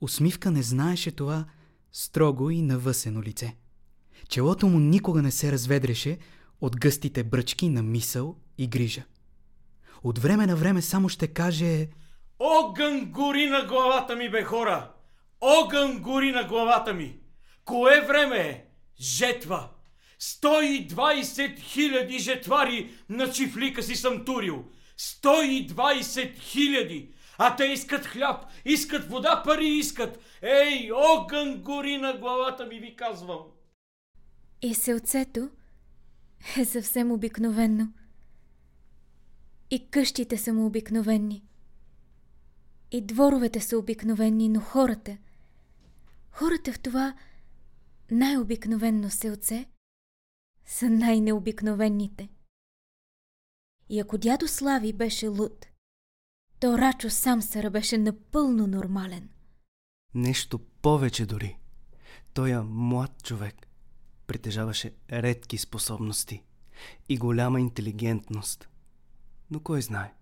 Усмивка 0.00 0.50
не 0.50 0.62
знаеше 0.62 1.10
това 1.10 1.44
строго 1.92 2.50
и 2.50 2.62
навъсено 2.62 3.22
лице. 3.22 3.56
Челото 4.28 4.66
му 4.66 4.78
никога 4.78 5.22
не 5.22 5.30
се 5.30 5.52
разведреше 5.52 6.18
от 6.60 6.80
гъстите 6.80 7.24
бръчки 7.24 7.68
на 7.68 7.82
мисъл 7.82 8.36
и 8.58 8.66
грижа. 8.66 9.02
От 10.02 10.18
време 10.18 10.46
на 10.46 10.56
време 10.56 10.82
само 10.82 11.08
ще 11.08 11.28
каже 11.28 11.88
Огън 12.38 13.04
гори 13.04 13.46
на 13.46 13.64
главата 13.64 14.16
ми, 14.16 14.30
бе 14.30 14.44
хора! 14.44 14.92
Огън 15.40 15.98
гори 15.98 16.32
на 16.32 16.44
главата 16.44 16.94
ми! 16.94 17.18
Кое 17.64 18.00
време 18.00 18.36
е? 18.36 18.64
Жетва! 19.00 19.68
120 20.20 21.58
хиляди 21.60 22.18
жетвари 22.18 22.90
на 23.08 23.30
чифлика 23.30 23.82
си 23.82 23.96
съм 23.96 24.24
турил. 24.24 24.64
120 24.98 26.38
хиляди! 26.38 27.10
А 27.42 27.56
те 27.56 27.64
искат 27.64 28.06
хляб, 28.06 28.46
искат 28.64 29.10
вода, 29.10 29.42
пари 29.44 29.66
искат. 29.68 30.18
Ей, 30.42 30.92
огън 30.92 31.62
гори 31.62 31.96
на 31.96 32.18
главата 32.18 32.66
ми, 32.66 32.78
ви 32.78 32.96
казвам. 32.96 33.38
И 34.62 34.74
селцето 34.74 35.50
е 36.58 36.64
съвсем 36.64 37.12
обикновенно. 37.12 37.92
И 39.70 39.90
къщите 39.90 40.36
са 40.36 40.52
му 40.52 40.66
обикновени. 40.66 41.44
И 42.90 43.06
дворовете 43.06 43.60
са 43.60 43.78
обикновени, 43.78 44.48
но 44.48 44.60
хората, 44.60 45.16
хората 46.30 46.72
в 46.72 46.80
това 46.80 47.14
най-обикновенно 48.10 49.10
селце 49.10 49.66
са 50.66 50.90
най-необикновените. 50.90 52.28
И 53.88 54.00
ако 54.00 54.18
дядо 54.18 54.48
Слави 54.48 54.92
беше 54.92 55.28
луд, 55.28 55.69
то 56.60 56.78
Рачо 56.78 57.10
Самсара 57.10 57.70
беше 57.70 57.98
напълно 57.98 58.66
нормален. 58.66 59.28
Нещо 60.14 60.58
повече 60.58 61.26
дори. 61.26 61.58
Той 62.34 62.50
е 62.50 62.60
млад 62.60 63.22
човек. 63.22 63.66
Притежаваше 64.26 64.94
редки 65.12 65.58
способности 65.58 66.42
и 67.08 67.18
голяма 67.18 67.60
интелигентност. 67.60 68.68
Но 69.50 69.60
кой 69.60 69.82
знае? 69.82 70.14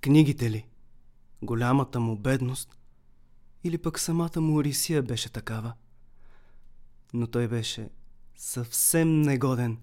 Книгите 0.00 0.50
ли? 0.50 0.66
Голямата 1.42 2.00
му 2.00 2.16
бедност? 2.16 2.76
Или 3.64 3.78
пък 3.78 3.98
самата 3.98 4.40
му 4.40 4.56
Орисия 4.56 5.02
беше 5.02 5.32
такава? 5.32 5.72
Но 7.12 7.26
той 7.26 7.48
беше 7.48 7.90
съвсем 8.36 9.20
негоден 9.20 9.78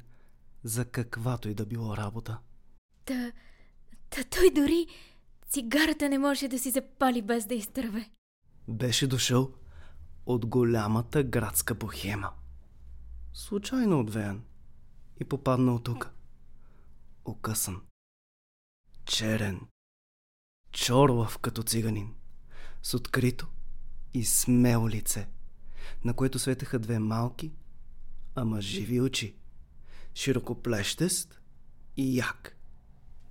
за 0.64 0.86
каквато 0.86 1.50
и 1.50 1.54
да 1.54 1.66
било 1.66 1.98
работа. 1.98 2.40
Та, 3.06 3.32
та 4.10 4.24
той 4.24 4.52
дори 4.52 4.88
цигарата 5.52 6.10
не 6.10 6.20
може 6.20 6.48
да 6.48 6.60
си 6.60 6.72
запали 6.72 7.22
без 7.22 7.46
да 7.46 7.56
изтърве. 7.56 8.12
Беше 8.68 9.08
дошъл 9.08 9.54
от 10.26 10.46
голямата 10.46 11.24
градска 11.24 11.76
бохема. 11.76 12.32
Случайно 13.34 14.00
отвеян 14.00 14.44
и 15.20 15.26
попаднал 15.26 15.80
тук. 15.80 16.10
Окъсан. 17.26 17.82
Черен. 19.06 19.62
Чорлав 20.72 21.38
като 21.38 21.64
циганин. 21.64 22.14
С 22.84 22.94
открито 22.94 23.48
и 24.14 24.26
смело 24.26 24.90
лице, 24.90 25.28
на 26.06 26.14
което 26.14 26.40
светеха 26.40 26.80
две 26.80 27.00
малки, 27.00 27.52
ама 28.36 28.62
живи 28.62 29.02
очи. 29.02 29.36
Широкоплещест 30.16 31.42
и 31.98 32.18
як. 32.18 32.58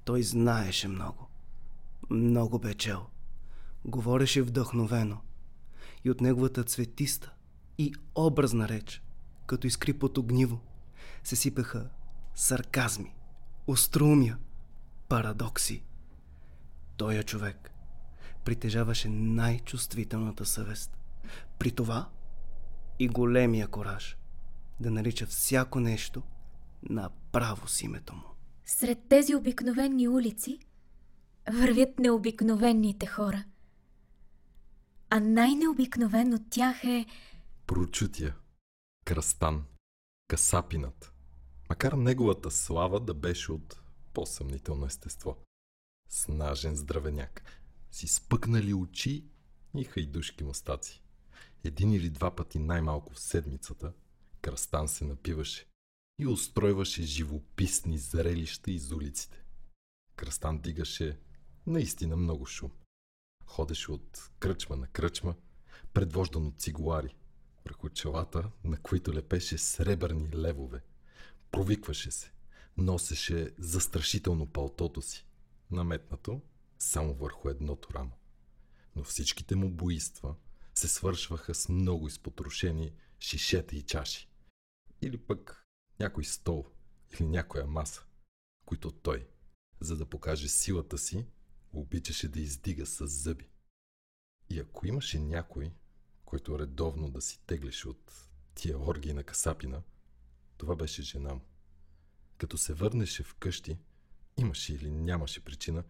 Той 0.04 0.22
знаеше 0.22 0.88
много. 0.88 1.29
Много 2.10 2.58
бе 2.58 2.74
чел. 2.74 3.06
Говореше 3.84 4.42
вдъхновено. 4.42 5.20
И 6.04 6.10
от 6.10 6.20
неговата 6.20 6.64
цветиста 6.64 7.32
и 7.78 7.94
образна 8.14 8.68
реч, 8.68 9.02
като 9.46 9.66
изкрипот 9.66 10.18
огниво, 10.18 10.58
се 11.24 11.36
сипеха 11.36 11.90
сарказми, 12.34 13.14
острумия, 13.66 14.38
парадокси. 15.08 15.84
Тоя 16.96 17.22
човек 17.22 17.70
притежаваше 18.44 19.08
най-чувствителната 19.08 20.46
съвест. 20.46 20.98
При 21.58 21.70
това 21.70 22.08
и 22.98 23.08
големия 23.08 23.68
кораж 23.68 24.16
да 24.80 24.90
нарича 24.90 25.26
всяко 25.26 25.80
нещо 25.80 26.22
направо 26.82 27.68
с 27.68 27.82
името 27.82 28.14
му. 28.14 28.22
Сред 28.64 28.98
тези 29.08 29.34
обикновени 29.34 30.08
улици 30.08 30.58
вървят 31.50 31.98
необикновените 31.98 33.06
хора. 33.06 33.44
А 35.10 35.20
най-необикновен 35.20 36.34
от 36.34 36.42
тях 36.50 36.84
е 36.84 37.06
Прочутия, 37.66 38.36
Кръстан, 39.04 39.64
Касапинът. 40.28 41.12
Макар 41.68 41.92
неговата 41.92 42.50
слава 42.50 43.00
да 43.00 43.14
беше 43.14 43.52
от 43.52 43.80
по-съмнително 44.14 44.86
естество. 44.86 45.36
Снажен 46.08 46.76
здравеняк, 46.76 47.42
си 47.90 48.08
спъкнали 48.08 48.74
очи 48.74 49.24
и 49.76 49.84
хайдушки 49.84 50.44
мустаци. 50.44 51.02
Един 51.64 51.92
или 51.92 52.10
два 52.10 52.36
пъти 52.36 52.58
най-малко 52.58 53.12
в 53.12 53.20
седмицата 53.20 53.92
Кръстан 54.40 54.88
се 54.88 55.04
напиваше 55.04 55.66
и 56.18 56.26
устройваше 56.26 57.02
живописни 57.02 57.98
зрелища 57.98 58.70
из 58.70 58.92
улиците. 58.92 59.44
Кръстан 60.16 60.58
дигаше 60.58 61.18
наистина 61.66 62.16
много 62.16 62.46
шум. 62.46 62.70
Ходеше 63.44 63.92
от 63.92 64.30
кръчма 64.38 64.76
на 64.76 64.86
кръчма, 64.86 65.34
предвождан 65.92 66.46
от 66.46 66.60
цигуари, 66.60 67.16
върху 67.64 67.88
челата, 67.88 68.50
на 68.64 68.78
които 68.78 69.14
лепеше 69.14 69.58
сребърни 69.58 70.28
левове. 70.34 70.82
Провикваше 71.50 72.10
се, 72.10 72.32
носеше 72.76 73.54
застрашително 73.58 74.46
палтото 74.46 75.02
си, 75.02 75.26
наметнато 75.70 76.40
само 76.78 77.14
върху 77.14 77.48
едното 77.48 77.88
рамо. 77.94 78.12
Но 78.96 79.04
всичките 79.04 79.56
му 79.56 79.70
буйства 79.70 80.34
се 80.74 80.88
свършваха 80.88 81.54
с 81.54 81.68
много 81.68 82.06
изпотрошени 82.06 82.92
шишета 83.20 83.76
и 83.76 83.82
чаши. 83.82 84.28
Или 85.02 85.18
пък 85.18 85.66
някой 86.00 86.24
стол 86.24 86.66
или 87.12 87.26
някоя 87.26 87.66
маса, 87.66 88.04
които 88.66 88.90
той, 88.90 89.28
за 89.80 89.96
да 89.96 90.06
покаже 90.06 90.48
силата 90.48 90.98
си, 90.98 91.26
обичаше 91.72 92.28
да 92.28 92.40
издига 92.40 92.86
с 92.86 93.06
зъби. 93.06 93.48
И 94.50 94.58
ако 94.58 94.86
имаше 94.86 95.18
някой, 95.18 95.72
който 96.24 96.58
редовно 96.58 97.10
да 97.10 97.20
си 97.20 97.40
теглеше 97.46 97.88
от 97.88 98.30
тия 98.54 98.78
оргии 98.78 99.12
на 99.12 99.24
Касапина, 99.24 99.82
това 100.56 100.76
беше 100.76 101.02
жена 101.02 101.34
му. 101.34 101.44
Като 102.38 102.58
се 102.58 102.74
върнеше 102.74 103.22
вкъщи, 103.22 103.78
имаше 104.36 104.74
или 104.74 104.90
нямаше 104.90 105.44
причина, 105.44 105.84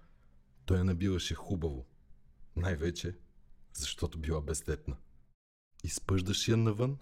той 0.65 0.79
я 0.79 0.85
набиваше 0.85 1.35
хубаво. 1.35 1.87
Най-вече, 2.57 3.19
защото 3.73 4.19
била 4.19 4.41
бездетна. 4.41 4.97
Изпъждаше 5.85 6.51
я 6.51 6.57
навън 6.57 6.99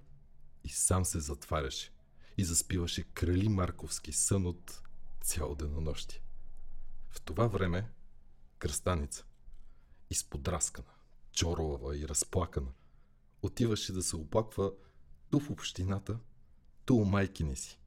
и 0.65 0.69
сам 0.69 1.05
се 1.05 1.21
затваряше 1.21 1.93
и 2.37 2.45
заспиваше 2.45 3.03
крали 3.03 3.49
Марковски 3.49 4.13
сън 4.13 4.47
от 4.47 4.83
цяло 5.21 5.55
денонощие. 5.55 6.23
В 7.11 7.21
това 7.21 7.47
време 7.47 7.93
кръстаница, 8.59 9.25
изподраскана, 10.11 10.93
чорлава 11.33 11.97
и 11.97 12.09
разплакана, 12.09 12.73
отиваше 13.43 13.93
да 13.93 14.03
се 14.03 14.17
оплаква 14.17 14.73
ту 15.31 15.41
в 15.41 15.51
общината, 15.51 16.19
ту 16.85 16.95
у 16.95 17.05
майкини 17.05 17.57
си. 17.57 17.81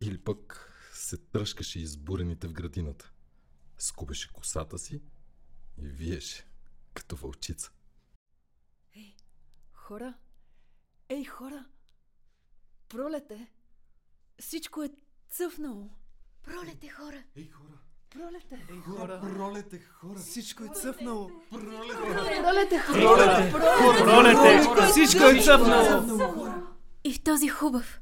Или 0.00 0.18
пък 0.18 0.72
се 0.92 1.16
тръшкаше 1.16 1.78
избурените 1.78 2.48
в 2.48 2.52
градината. 2.52 3.12
Скубеше 3.78 4.32
косата 4.32 4.78
си 4.78 5.02
и 5.78 5.88
виеше, 5.88 6.46
като 6.94 7.16
вълчица. 7.16 7.70
Хора, 9.72 10.14
ей 11.08 11.24
хора, 11.24 11.66
пролете, 12.88 13.52
всичко 14.40 14.82
е 14.82 14.90
цъфнало. 15.30 15.90
пролете 16.42 16.88
хора. 16.88 17.24
Пролете. 17.34 17.52
Хора, 17.52 17.85
Пролете 18.16 19.78
хора! 19.78 20.18
всичко 20.18 20.64
е 20.64 20.68
цъфнало. 20.68 21.30
Пролете, 21.50 22.78
хора. 22.78 23.50
Пролете! 24.04 24.90
Всичко 24.90 25.24
е 25.24 25.42
цъфнало! 25.42 26.48
И 27.04 27.12
в 27.14 27.20
този 27.20 27.48
хубав 27.48 28.00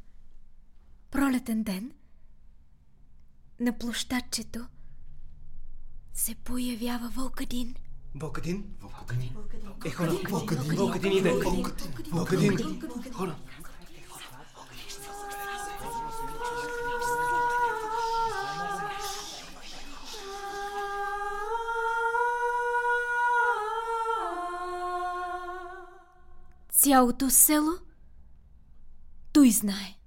пролетен 1.10 1.62
ден 1.62 1.92
на 3.60 3.78
площадчето 3.78 4.66
се 6.14 6.34
появява 6.34 7.08
Вълкадин. 7.08 7.74
Вълкадин? 8.14 8.64
Вълкадин? 8.80 9.36
Е, 9.84 9.90
хора, 9.90 10.12
Вълкадин, 10.30 10.76
Вълкадин 10.76 11.12
иде. 11.12 11.32
Вълкадин. 12.12 12.80
Хора. 13.12 13.36
Цялото 26.84 27.30
село 27.30 27.72
той 29.32 29.50
знае. 29.50 29.98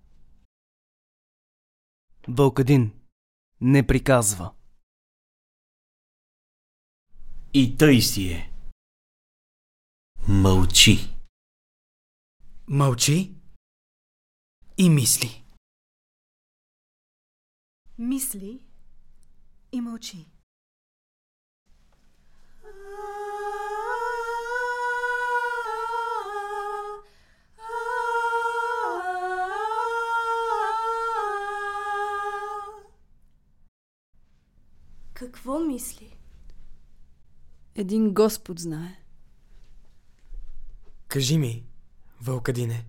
Вълкадин 2.28 3.00
не 3.62 3.88
приказва. 3.88 4.54
И 7.54 7.78
тъй 7.78 8.02
си 8.02 8.28
е. 8.28 8.52
Мълчи. 10.28 10.98
Мълчи 12.68 13.36
и 14.78 14.90
мисли. 14.90 15.44
Мисли 17.98 18.62
и 19.72 19.82
мълчи. 19.82 20.37
Какво 35.17 35.60
мисли? 35.60 36.17
Един 37.75 38.13
Господ 38.13 38.60
знае. 38.60 39.03
Кажи 41.08 41.38
ми, 41.38 41.65
Вълкадине, 42.21 42.86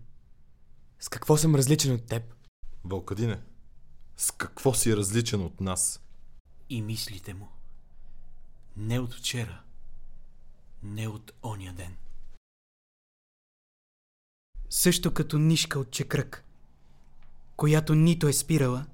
с 1.00 1.08
какво 1.08 1.36
съм 1.36 1.54
различен 1.54 1.94
от 1.94 2.06
теб? 2.06 2.34
Вълкадине, 2.84 3.40
с 4.16 4.30
какво 4.30 4.74
си 4.74 4.96
различен 4.96 5.40
от 5.40 5.60
нас? 5.60 6.00
И 6.68 6.82
мислите 6.82 7.34
му. 7.34 7.48
Не 8.76 8.98
от 8.98 9.14
вчера. 9.14 9.62
Не 10.82 11.08
от 11.08 11.32
оня 11.42 11.72
ден. 11.72 11.96
Също 14.70 15.14
като 15.14 15.38
нишка 15.38 15.78
от 15.78 15.90
чекрък, 15.90 16.44
която 17.56 17.94
нито 17.94 18.28
е 18.28 18.32
спирала, 18.32 18.86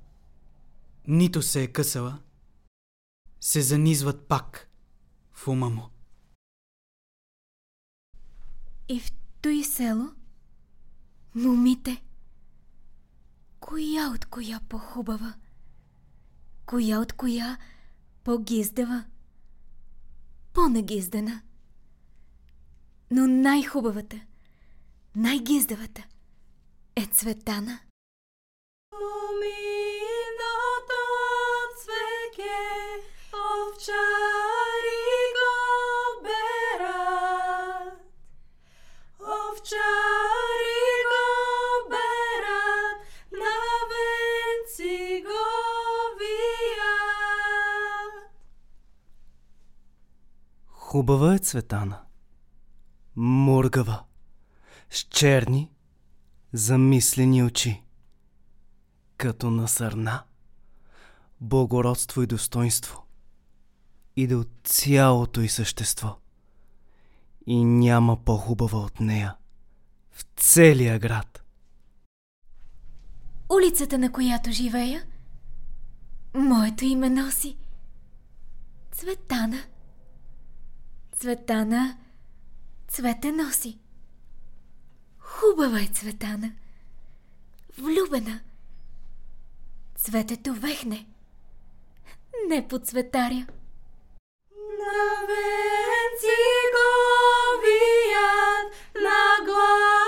нито 1.07 1.42
се 1.42 1.62
е 1.62 1.73
късала, 1.73 2.18
се 3.45 3.63
занизват 3.63 4.29
пак 4.29 4.71
в 5.33 5.49
ума 5.49 5.71
му. 5.71 5.89
И 8.89 9.01
в 9.01 9.13
той 9.43 9.65
село 9.65 10.13
момите, 11.35 12.03
коя 13.61 14.11
от 14.15 14.25
коя 14.25 14.61
по-хубава, 14.69 15.35
коя 16.67 17.01
от 17.01 17.13
коя 17.13 17.59
по-гиздава, 18.25 19.05
по-нагиздана. 20.53 21.43
Но 23.11 23.27
най-хубавата, 23.27 24.21
най-гиздавата 25.17 26.03
е 26.97 27.07
Цветана. 27.07 27.81
Поминото 28.91 29.74
овчари 33.75 35.03
го 35.39 35.53
берат. 36.23 37.99
Овчари 39.21 40.85
го 41.11 41.25
берат, 41.91 42.99
на 43.33 43.57
венци 43.91 45.23
го 45.23 45.45
вият. 46.19 47.55
Хубава 50.67 51.35
е 51.35 51.39
Цветана. 51.39 52.01
Мургава. 53.17 54.05
С 54.91 54.99
черни, 54.99 55.73
замислени 56.53 57.43
очи. 57.43 57.85
Като 59.17 59.51
на 59.51 59.69
сърна. 59.69 60.23
Благородство 61.41 62.23
и 62.23 62.27
достоинство. 62.27 63.04
Иде 64.16 64.35
от 64.35 64.50
цялото 64.64 65.40
й 65.40 65.48
същество. 65.48 66.16
И 67.46 67.64
няма 67.64 68.24
по-хубава 68.24 68.79
от 68.79 69.00
нея. 69.00 69.37
В 70.12 70.24
целия 70.37 70.98
град. 70.98 71.44
Улицата, 73.48 73.98
на 73.98 74.12
която 74.12 74.50
живея, 74.50 75.07
моето 76.35 76.85
име 76.85 77.11
носи. 77.11 77.57
Цветана. 78.92 79.62
Цветана 81.12 81.96
цвете 82.94 83.33
носи. 83.33 83.79
Хубава 85.18 85.81
е 85.81 85.87
Цветана. 85.87 86.53
Влюбена. 87.79 88.40
Цветето 89.94 90.55
вехне. 90.55 91.07
Не 92.48 92.68
по 92.68 92.79
цветаря. 94.95 95.43
На 98.95 99.35
на. 99.45 100.05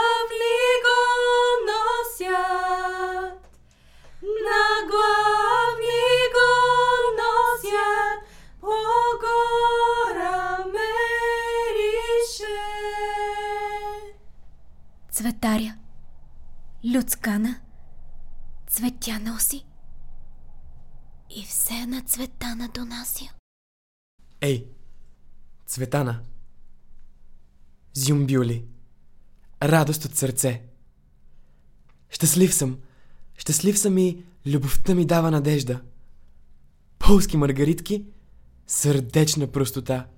На. 15.11 15.75
Люцкана. 16.85 17.57
Цветя 18.69 19.19
носи. 19.19 19.65
И 21.31 21.43
все 21.43 21.87
на 21.87 22.03
Цветана 22.03 22.69
донася. 22.69 23.25
Ей, 24.43 24.76
Цветана. 25.67 26.23
Зюмбюли. 27.95 28.65
Радост 29.63 30.05
от 30.05 30.15
сърце. 30.15 30.63
Щастлив 32.09 32.55
съм. 32.55 32.79
Щастлив 33.37 33.79
съм 33.79 33.99
и 33.99 34.25
любовта 34.47 34.95
ми 34.95 35.07
дава 35.07 35.31
надежда. 35.31 35.83
Полски 36.99 37.37
маргаритки, 37.37 38.07
сърдечна 38.67 39.53
простота. 39.53 40.09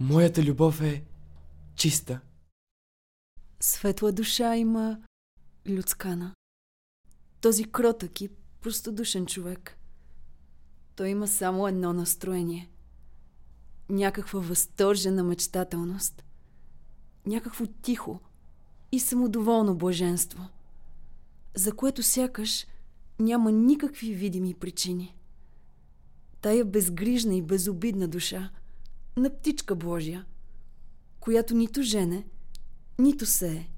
Моята 0.00 0.42
любов 0.42 0.80
е 0.80 1.04
чиста. 1.76 2.20
Светла 3.60 4.12
душа 4.12 4.56
има 4.56 4.98
Люцкана. 5.68 6.34
Този 7.40 7.64
кротък 7.64 8.20
и 8.20 8.28
простодушен 8.60 9.26
човек. 9.26 9.78
Той 10.96 11.08
има 11.08 11.28
само 11.28 11.68
едно 11.68 11.92
настроение. 11.92 12.70
Някаква 13.88 14.40
възторжена 14.40 15.24
мечтателност. 15.24 16.24
Някакво 17.26 17.66
тихо 17.66 18.20
и 18.92 19.00
самодоволно 19.00 19.76
блаженство, 19.76 20.48
за 21.54 21.72
което 21.72 22.02
сякаш 22.02 22.66
няма 23.18 23.52
никакви 23.52 24.14
видими 24.14 24.54
причини. 24.54 25.16
Тая 26.40 26.64
безгрижна 26.64 27.34
и 27.34 27.42
безобидна 27.42 28.08
душа 28.08 28.50
на 29.16 29.30
птичка 29.30 29.74
Божия, 29.74 30.26
която 31.20 31.54
нито 31.54 31.82
жене, 31.82 32.26
нито 32.98 33.26
сее, 33.26 33.70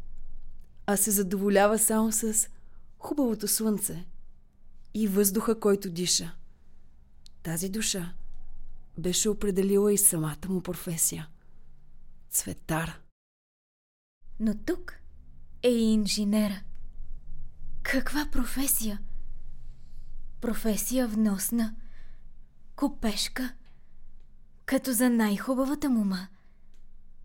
а 0.86 0.96
се 0.96 1.10
задоволява 1.10 1.78
само 1.78 2.12
с 2.12 2.48
хубавото 2.98 3.48
слънце 3.48 4.06
и 4.94 5.08
въздуха, 5.08 5.60
който 5.60 5.90
диша. 5.90 6.34
Тази 7.42 7.68
душа 7.68 8.14
беше 8.98 9.28
определила 9.28 9.92
и 9.92 9.98
самата 9.98 10.48
му 10.48 10.62
професия. 10.62 11.28
Цветар. 12.30 13.00
Но 14.40 14.54
тук 14.54 14.94
е 15.62 15.68
и 15.68 15.92
инженера. 15.92 16.62
Каква 17.82 18.28
професия? 18.32 19.00
Професия 20.40 21.08
вносна, 21.08 21.74
купешка, 22.76 23.54
като 24.66 24.92
за 24.92 25.10
най-хубавата 25.10 25.90
мума. 25.90 26.28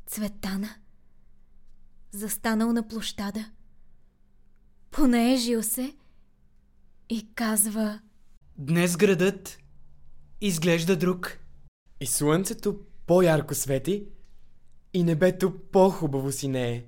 Цветана. 0.08 0.70
Застанал 2.12 2.74
на 2.74 2.88
площада. 2.88 3.52
Понежил 4.92 5.64
се 5.64 5.96
и 7.10 7.34
казва 7.36 8.00
Днес 8.58 8.98
градът 8.98 9.58
изглежда 10.42 10.98
друг. 10.98 11.41
И 12.02 12.08
слънцето 12.08 12.80
по-ярко 13.08 13.56
свети, 13.56 14.06
и 14.94 15.04
небето 15.04 15.60
по-хубаво 15.72 16.32
си 16.32 16.48
не 16.48 16.72
е. 16.72 16.86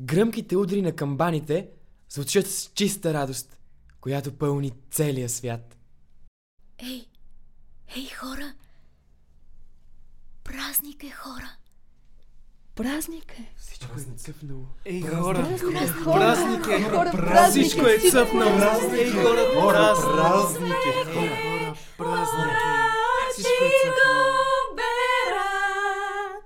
Гръмките 0.00 0.56
удри 0.56 0.82
на 0.82 0.92
камбаните 0.92 1.68
звучат 2.08 2.46
с 2.46 2.70
чиста 2.74 3.14
радост, 3.14 3.58
която 4.00 4.32
пълни 4.32 4.72
целия 4.90 5.28
свят. 5.28 5.76
Ей, 6.78 7.06
ей 7.96 8.08
хора! 8.20 8.54
Празник 10.44 11.04
е 11.04 11.10
хора! 11.10 11.50
Празник 12.74 13.32
е. 13.38 13.52
Всичко 13.56 13.98
е 13.98 14.16
цъфнало. 14.16 14.64
Ей, 14.84 15.02
хора! 15.02 15.42
Празник, 15.42 16.04
Празник 16.04 16.66
е! 16.66 16.82
Хора, 16.82 17.10
празник 17.12 17.66
Всичко 17.66 17.86
е 17.86 17.98
цъфнало! 18.10 18.50
Ей, 18.92 19.12
хора! 19.12 19.94
Празник 20.00 20.70
е! 20.70 21.04
Хора! 21.12 21.76
Празник 21.98 22.52
е! 22.52 22.97
Цъфнало! 23.42 24.48
го 24.68 24.74
берат, 24.76 26.44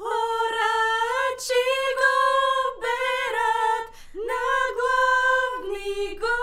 орачи 0.00 1.64
го 2.00 2.16
берат, 2.82 3.86
на 4.14 4.44
главни 4.78 6.18
го 6.18 6.36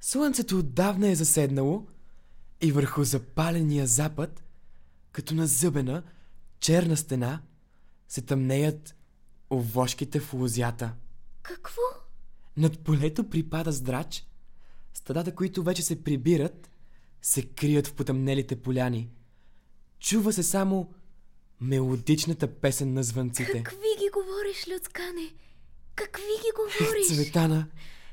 Слънцето 0.02 0.60
отдавна 0.60 1.10
е 1.10 1.16
заседнало 1.16 1.88
и 2.62 2.72
върху 2.72 3.04
запаления 3.04 3.88
запад, 3.88 4.44
като 5.12 5.36
на 5.36 5.48
зъбена, 5.48 6.04
черна 6.60 6.98
стена, 6.98 7.42
се 8.10 8.22
тъмнеят 8.22 8.96
овошките 9.50 10.20
в 10.20 10.34
лозята. 10.34 10.94
Какво? 11.42 11.82
Над 12.58 12.80
полето 12.80 13.30
припада 13.30 13.72
здрач, 13.72 14.28
стадата, 14.94 15.36
които 15.36 15.64
вече 15.64 15.82
се 15.82 16.04
прибират, 16.04 16.70
се 17.22 17.46
крият 17.46 17.88
в 17.88 17.94
потъмнелите 17.94 18.62
поляни. 18.62 19.10
Чува 20.00 20.34
се 20.34 20.44
само 20.44 20.94
мелодичната 21.62 22.48
песен 22.48 22.94
на 22.94 23.04
звънците. 23.04 23.64
Какви 23.64 23.96
ги 24.00 24.10
говориш, 24.14 24.68
Люцкане? 24.68 25.34
Какви 25.96 26.24
ги 26.42 26.52
говориш? 26.56 27.08
Цветана, 27.08 27.68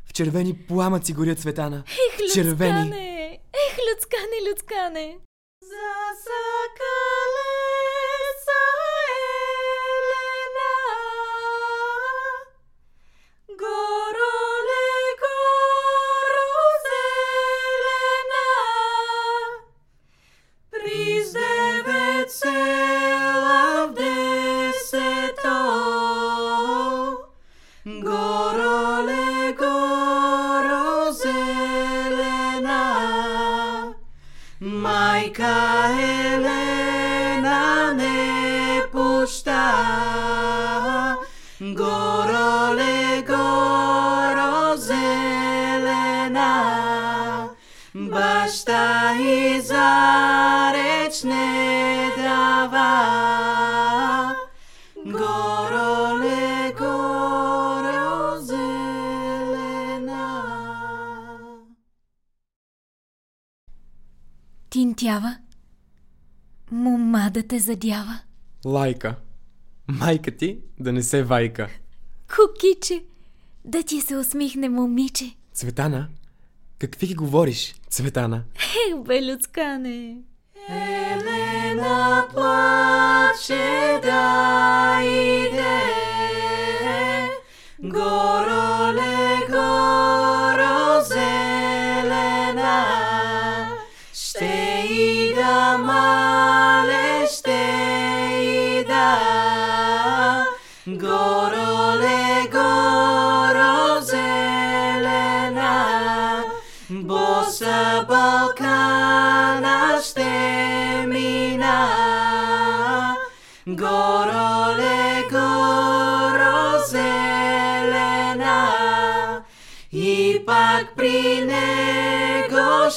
в 0.04 0.12
червени 0.12 0.66
пламъци 0.66 1.12
горят 1.12 1.40
Цветана. 1.40 1.85
Ех, 1.87 2.20
Люцкане! 2.20 2.44
червени. 2.44 2.90
Ех, 3.66 3.78
Люцкане, 3.78 4.50
Люцкане! 4.50 5.18
Засакале 5.62 6.37
са 7.68 7.75
Майка 35.38 35.75
Да 67.30 67.42
те 67.42 67.58
задява. 67.58 68.18
Лайка. 68.64 69.14
Майка 69.88 70.30
ти 70.30 70.58
да 70.80 70.92
не 70.92 71.02
се 71.02 71.22
вайка. 71.22 71.68
Кукиче. 72.36 73.04
Да 73.64 73.82
ти 73.82 74.00
се 74.00 74.16
усмихне 74.16 74.68
момиче. 74.68 75.34
Цветана, 75.52 76.08
какви 76.78 77.06
ги 77.06 77.14
говориш, 77.14 77.74
Цветана? 77.90 78.44
Ех, 78.54 78.96
бе, 78.98 79.32
Люцкане. 79.32 80.16
Елена 80.68 82.26
плаче 82.32 84.00
да 84.02 85.00
иде, 85.04 85.82
гороле, 87.82 89.15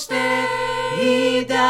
ще 0.09 0.45
ида. 1.01 1.69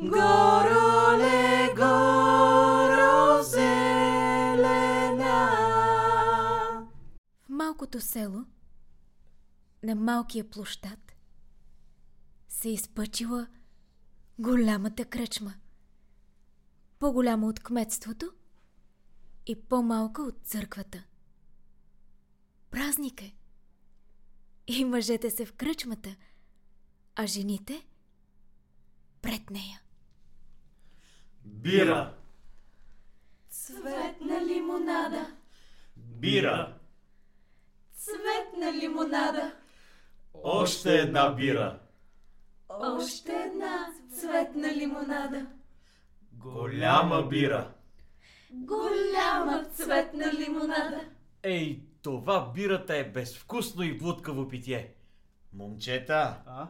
Гороле, 0.00 1.74
горо 1.76 3.42
зелена. 3.42 4.86
В 7.44 7.48
малкото 7.48 8.00
село, 8.00 8.44
на 9.82 9.94
малкия 9.94 10.50
площад, 10.50 11.14
се 12.48 12.68
изпъчила 12.68 13.46
голямата 14.38 15.04
кръчма. 15.04 15.54
По-голяма 16.98 17.46
от 17.46 17.60
кметството 17.60 18.32
и 19.46 19.56
по-малка 19.60 20.22
от 20.22 20.38
църквата. 20.44 21.04
Празник 22.70 23.22
е. 23.22 23.34
И 24.66 24.84
мъжете 24.84 25.30
се 25.30 25.46
в 25.46 25.52
кръчмата, 25.52 26.16
а 27.16 27.26
жените 27.26 27.86
пред 29.22 29.50
нея. 29.50 29.80
Бира, 31.44 32.14
Цветна 33.48 34.46
лимонада, 34.46 35.36
бира, 35.96 36.78
цветна 37.92 38.72
лимонада, 38.74 39.52
още 40.34 40.94
една 40.94 41.30
бира. 41.30 41.78
още 42.68 43.32
една 43.32 43.86
цветна 44.12 44.76
лимонада, 44.76 45.46
Голяма 46.32 47.22
бира. 47.22 47.74
голяма 48.50 49.64
цветна 49.64 50.32
лимонада. 50.34 51.00
Ей, 51.42 51.82
това 52.02 52.52
бирата 52.52 52.96
е 52.96 53.10
безвкусно 53.10 53.82
и 53.82 53.98
блудкаво 53.98 54.48
питие. 54.48 54.94
Момчета, 55.52 56.42
а? 56.46 56.68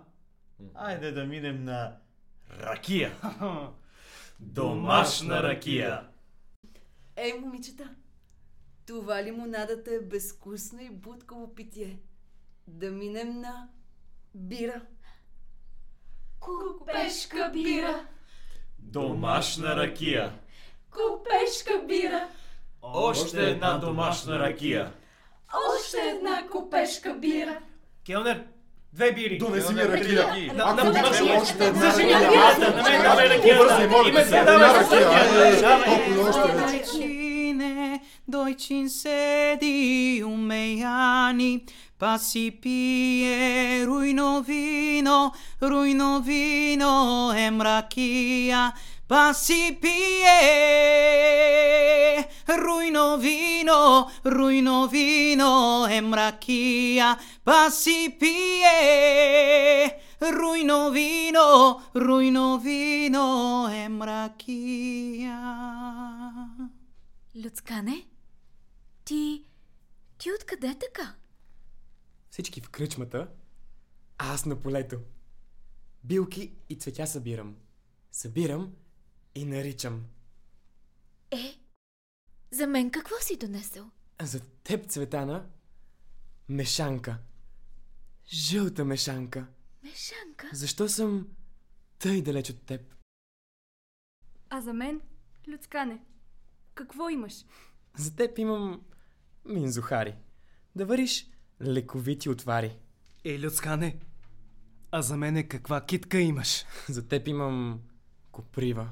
Айде 0.75 1.13
да 1.13 1.25
минем 1.25 1.65
на 1.65 1.97
ракия. 2.53 3.13
Домашна 4.41 5.43
ракия. 5.43 6.07
Ей, 7.17 7.33
момичета, 7.35 7.91
това 8.87 9.25
лимонадата 9.25 9.95
е 9.95 10.01
безвкусно 10.01 10.81
и 10.81 10.91
будково 10.91 11.55
питие. 11.55 11.99
Да 12.67 12.91
минем 12.91 13.41
на 13.41 13.69
бира. 14.35 14.83
Купешка 16.41 17.51
бира, 17.53 18.07
Домашна 18.79 19.77
ракия. 19.77 20.39
купешка 20.91 21.85
бира, 21.89 22.29
Още 22.83 23.51
една 23.51 23.79
домашна 23.79 24.39
ракия. 24.39 24.93
още 25.71 25.99
една 25.99 26.49
купешка 26.49 27.15
бира. 27.15 27.61
Келнер, 28.05 28.47
две 28.97 29.13
бири. 29.13 29.39
Донеси 29.39 29.75
ми 29.75 29.83
ракия. 29.83 30.27
На, 30.55 30.65
Ако 30.65 30.85
на, 30.85 30.91
обичаш 30.91 31.21
на, 31.21 31.35
още 31.35 31.67
една 31.67 31.81
за 31.81 31.87
ракия. 31.89 32.11
жените. 32.11 32.77
На 32.77 32.83
мен 32.83 33.03
давай 33.03 33.29
ракия. 33.29 33.57
Побързай, 33.59 33.87
моля 33.89 34.09
Има 34.09 34.19
те 34.19 34.25
се, 34.25 34.31
се. 34.31 34.45
давай 34.45 34.55
Една 34.55 34.85
се, 34.85 35.01
ракия. 35.01 35.25
давай, 35.35 35.61
давай. 35.61 35.85
Толкова 35.85 36.29
още 36.31 36.53
вече. 36.53 37.17
Dojcine, 37.49 38.01
dojcin 38.29 38.87
sedi 38.91 39.79
umejani, 40.25 41.53
pa 41.99 42.19
si 42.19 42.51
pije 42.53 43.85
rujno 43.87 44.31
vino, 44.41 45.33
rujno 52.47 52.97
vino 52.97 52.97
e 53.01 53.21
mrakija, 53.21 53.29
pa 53.29 53.31
si 53.31 53.77
pije 53.81 53.87
rujno 54.11 54.11
vino, 54.11 54.11
rujno 54.25 54.87
vino 54.87 55.89
e 55.91 56.01
mrakija, 56.01 57.17
pa 57.45 57.71
si 57.71 58.17
pije 58.21 60.01
rujno 60.21 60.91
vino, 60.91 61.83
rujno 61.95 62.59
vino 62.59 63.69
e 63.73 63.89
mrakija. 63.89 65.41
Люцкане? 67.35 68.07
Ти... 69.05 69.45
Ти 70.19 70.33
откъде 70.33 70.75
така? 70.75 71.15
Всички 72.31 72.61
в 72.61 72.71
кръчмата, 72.71 73.29
а 74.19 74.35
аз 74.35 74.47
на 74.47 74.57
полето. 74.57 75.01
Билки 76.05 76.53
и 76.69 76.79
цветя 76.79 77.07
събирам. 77.07 77.57
Събирам 78.13 78.73
и 79.37 79.45
наричам. 79.45 80.05
Е, 81.31 81.59
за 82.51 82.67
мен 82.67 82.91
какво 82.91 83.15
си 83.21 83.37
донесъл? 83.37 83.91
За 84.23 84.41
теб, 84.41 84.87
Цветана, 84.87 85.47
мешанка. 86.49 87.19
Жълта 88.29 88.85
мешанка. 88.85 89.47
Мешанка? 89.83 90.51
Защо 90.53 90.89
съм 90.89 91.29
тъй 91.99 92.23
далеч 92.23 92.51
от 92.51 92.63
теб? 92.63 92.95
А 94.51 94.61
за 94.61 94.73
мен, 94.73 95.01
Люцкане, 95.49 96.01
какво 96.75 97.09
имаш? 97.09 97.45
За 97.99 98.17
теб 98.17 98.39
имам 98.39 98.83
минзухари. 99.45 100.15
Да 100.77 100.87
вариш 100.87 101.27
лековити 101.63 102.29
отвари. 102.29 102.79
Е, 103.25 103.41
Люцкане, 103.41 103.99
а 104.91 105.03
за 105.03 105.17
мене 105.17 105.49
каква 105.49 105.81
китка 105.81 106.19
имаш? 106.19 106.65
За 106.89 107.09
теб 107.09 107.29
имам 107.29 107.81
коприва. 108.33 108.91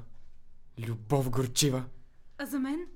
Любов 0.79 1.29
горчива. 1.29 1.83
А 2.37 2.45
за 2.45 2.59
мен? 2.59 2.87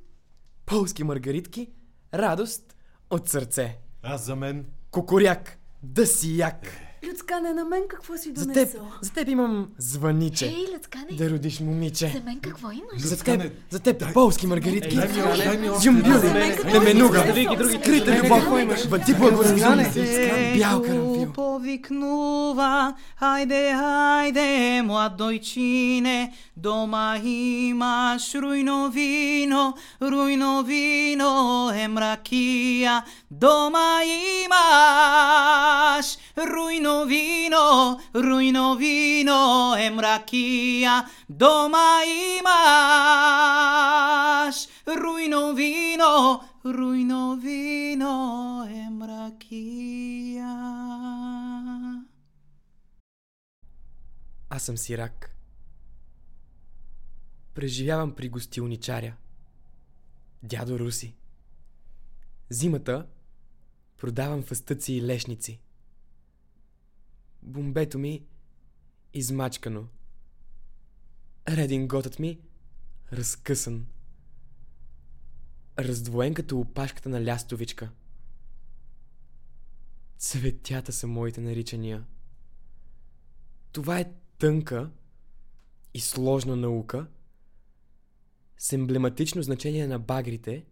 Полски 0.66 1.04
маргаритки. 1.04 1.70
Радост 2.14 2.76
от 3.10 3.30
сърце. 3.30 3.78
А 4.04 4.18
за 4.18 4.36
мен? 4.36 4.66
Кокоряк. 4.92 5.60
Да 5.84 6.06
си 6.06 6.38
як. 6.38 6.68
Люцкане, 7.08 7.54
на 7.54 7.66
мен 7.66 7.82
какво 7.90 8.18
си 8.18 8.32
За 8.36 8.46
теб, 8.46 8.54
донесъл? 8.54 8.88
за 9.02 9.12
теб 9.12 9.28
имам 9.30 9.68
звъниче. 9.78 10.46
Ей, 10.46 10.76
Люцкане, 10.76 11.06
Да 11.12 11.30
родиш 11.30 11.60
момиче. 11.60 12.08
за 12.16 12.22
мен 12.26 12.40
какво 12.40 12.72
имаш? 12.72 13.02
За 13.02 13.24
теб, 13.24 13.42
за 13.70 13.80
теб 13.80 14.14
полски 14.14 14.48
маргаритки. 14.48 14.96
Дай 14.96 15.08
ми 15.58 15.70
още. 15.70 15.84
Джумбюри, 15.84 16.28
леменуга, 16.74 17.24
скрита 17.80 18.24
любов, 18.24 18.44
бъди 18.90 19.14
благоразумен, 19.14 19.92
бял 20.58 20.82
карамфил. 20.82 21.34
Повикнува, 21.34 22.94
хайде, 23.20 23.74
хайде, 23.74 24.82
млад 24.82 25.18
дойчине, 25.18 26.34
дома 26.58 27.18
имаш 27.18 28.36
руйно 28.36 28.90
вино, 28.92 29.74
руйно 30.02 30.64
вино 30.64 31.72
е 31.76 31.88
мракия, 31.88 33.04
дома 33.32 34.00
имаш 34.44 36.06
руйно 36.38 36.89
Руйно 38.16 38.76
вино 38.76 39.76
е 39.80 39.90
мракия, 39.90 41.10
дома 41.30 42.02
имаш. 42.40 42.56
Руйно 44.88 45.54
вино, 45.54 46.44
руйно 46.66 47.36
вино 47.36 48.64
е 48.70 48.90
мракия. 48.90 50.48
Аз 54.50 54.64
съм 54.64 54.78
сирак. 54.78 55.36
Преживявам 57.54 58.16
при 58.16 58.30
гостилничаря. 58.30 59.16
Дядо 60.44 60.80
Руси. 60.80 61.16
Зимата 62.50 63.06
продавам 63.98 64.44
фъстъци 64.44 64.94
и 64.94 65.06
лешници. 65.06 65.60
Бомбето 67.42 68.00
ми 68.00 68.26
измачкано. 69.14 69.88
Рединготът 71.48 72.20
ми 72.20 72.40
разкъсан. 73.14 73.86
Раздвоен 75.80 76.34
като 76.34 76.60
опашката 76.60 77.10
на 77.10 77.26
лястовичка. 77.26 77.92
Цветята 80.18 80.94
са 80.94 81.08
моите 81.08 81.42
наричания. 81.42 82.06
Това 83.72 84.00
е 84.00 84.14
тънка 84.38 84.92
и 85.94 86.00
сложна 86.00 86.56
наука 86.56 87.08
с 88.58 88.74
емблематично 88.74 89.44
значение 89.44 89.88
на 89.88 90.00
багрите 90.00 90.66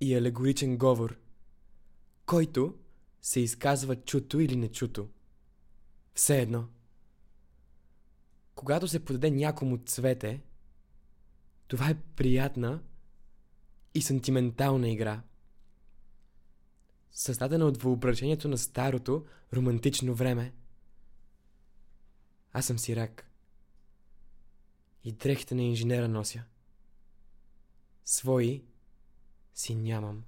и 0.00 0.14
алегоричен 0.14 0.78
говор, 0.78 1.18
който 2.26 2.74
се 3.22 3.40
изказва 3.40 3.96
чуто 3.96 4.40
или 4.40 4.56
нечуто. 4.56 5.08
Все 6.18 6.40
едно. 6.40 6.68
Когато 8.54 8.88
се 8.88 9.04
подаде 9.04 9.30
някому 9.30 9.78
цвете, 9.86 10.42
това 11.68 11.90
е 11.90 12.00
приятна 12.16 12.82
и 13.94 14.02
сантиментална 14.02 14.88
игра. 14.88 15.22
Създадена 17.10 17.64
от 17.64 17.82
въображението 17.82 18.48
на 18.48 18.58
старото 18.58 19.26
романтично 19.54 20.14
време. 20.14 20.54
Аз 22.52 22.66
съм 22.66 22.78
сирак. 22.78 23.30
И 25.04 25.12
дрехите 25.12 25.54
на 25.54 25.62
инженера 25.62 26.08
нося. 26.08 26.42
Свои 28.04 28.64
си 29.54 29.74
нямам. 29.74 30.24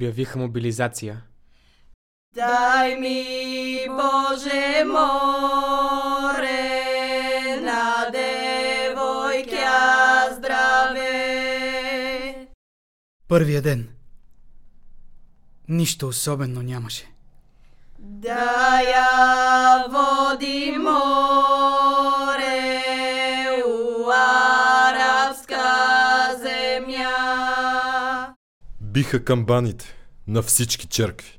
Обявиха 0.00 0.38
мобилизация. 0.38 1.22
Дай 2.34 2.96
ми, 2.96 3.86
Боже, 3.88 4.84
море, 4.84 6.40
на 7.60 8.10
девойка 8.10 9.70
здраве. 10.32 11.26
Първия 13.28 13.62
ден. 13.62 13.88
Нищо 15.68 16.08
особено 16.08 16.62
нямаше. 16.62 17.06
Да 17.98 18.80
я 18.80 19.84
води 19.88 20.76
море, 20.78 21.69
Биха 29.00 29.24
камбаните 29.24 29.94
на 30.26 30.42
всички 30.42 30.86
черкви. 30.86 31.38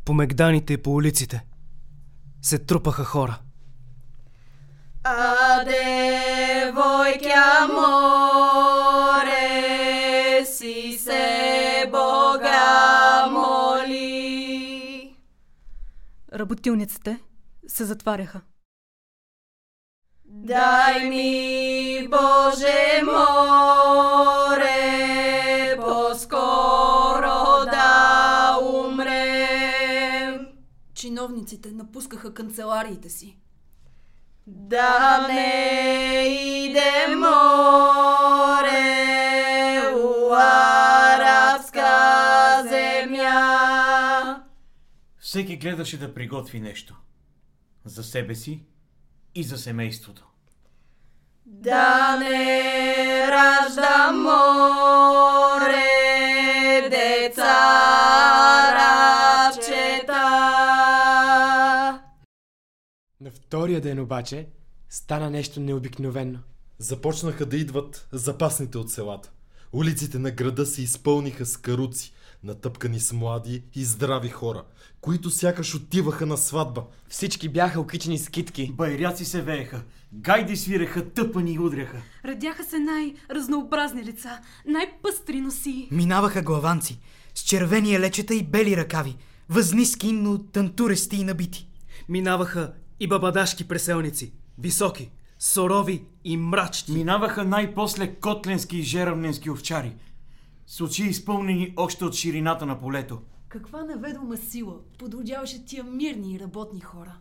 по 0.05 0.15
мегданите 0.15 0.73
и 0.73 0.83
по 0.83 0.95
улиците 0.95 1.45
се 2.43 2.59
трупаха 2.59 3.05
хора. 3.05 3.39
А 5.05 5.65
девойка 5.65 6.89
море, 7.69 9.12
Работилниците 16.35 17.19
се 17.67 17.85
затваряха. 17.85 18.41
Дай 20.25 21.09
ми, 21.09 22.09
Боже, 22.11 23.03
море, 23.05 24.67
по-скоро 25.81 27.65
да 27.71 28.59
умрем. 28.63 30.47
Чиновниците 30.95 31.73
напускаха 31.73 32.35
канцелариите 32.35 33.09
си. 33.09 33.39
Да 34.47 35.27
не 35.29 36.25
иде 36.29 37.17
море, 37.17 38.73
Всеки 45.33 45.57
гледаше 45.57 45.99
да 45.99 46.15
приготви 46.15 46.61
нещо. 46.61 46.97
За 47.85 48.05
себе 48.05 48.35
си 48.35 48.63
и 49.35 49.43
за 49.43 49.59
семейството. 49.59 50.27
Да 51.47 52.17
не 52.17 53.27
ражда 53.29 54.13
море, 54.13 55.79
деца 56.91 57.55
рабчета. 58.75 60.23
На 63.21 63.31
втория 63.31 63.81
ден 63.81 64.01
обаче 64.01 64.49
стана 64.89 65.31
нещо 65.31 65.61
необикновено. 65.61 66.39
Започнаха 66.79 67.47
да 67.47 67.57
идват 67.57 68.09
запасните 68.13 68.79
от 68.79 68.91
селата. 68.91 69.31
Улиците 69.73 70.19
на 70.19 70.31
града 70.31 70.67
се 70.67 70.83
изпълниха 70.83 71.47
с 71.47 71.57
каруци, 71.57 72.15
натъпкани 72.45 73.01
с 73.01 73.13
млади 73.13 73.63
и 73.75 73.85
здрави 73.85 74.29
хора, 74.29 74.65
които 75.01 75.31
сякаш 75.31 75.75
отиваха 75.75 76.27
на 76.27 76.37
сватба. 76.37 76.85
Всички 77.09 77.49
бяха 77.49 77.81
окичени 77.81 78.19
с 78.19 78.29
китки. 78.29 78.73
Байряци 78.73 79.25
се 79.25 79.43
вееха, 79.43 79.83
гайди 80.13 80.57
свиреха, 80.57 81.11
тъпани 81.11 81.53
и 81.53 81.59
удряха. 81.59 82.03
Радяха 82.25 82.65
се 82.65 82.79
най-разнообразни 82.79 84.05
лица, 84.05 84.39
най-пъстри 84.67 85.41
носи. 85.41 85.89
Минаваха 85.91 86.43
главанци, 86.43 86.99
с 87.35 87.41
червени 87.41 87.95
елечета 87.95 88.35
и 88.35 88.43
бели 88.43 88.77
ръкави, 88.77 89.17
възниски, 89.49 90.13
но 90.13 90.39
тантурести 90.39 91.17
и 91.17 91.25
набити. 91.25 91.69
Минаваха 92.09 92.73
и 93.01 93.09
бабадашки 93.09 93.69
преселници, 93.69 94.33
високи, 94.59 95.11
сурови 95.39 96.05
и 96.25 96.37
мрачни. 96.37 96.95
Минаваха 96.95 97.45
най-после 97.45 98.15
котленски 98.15 98.79
и 98.79 98.83
жеравненски 98.83 99.51
овчари, 99.51 99.95
с 100.67 100.81
очи 100.81 101.05
изпълнени 101.05 101.75
още 101.77 102.05
от 102.05 102.15
ширината 102.15 102.67
на 102.67 102.81
полето. 102.81 103.21
Каква 103.49 103.83
неведома 103.83 104.37
сила 104.37 104.75
подводяваше 104.99 105.65
тия 105.65 105.85
мирни 105.85 106.35
и 106.35 106.41
работни 106.41 106.81
хора? 106.81 107.17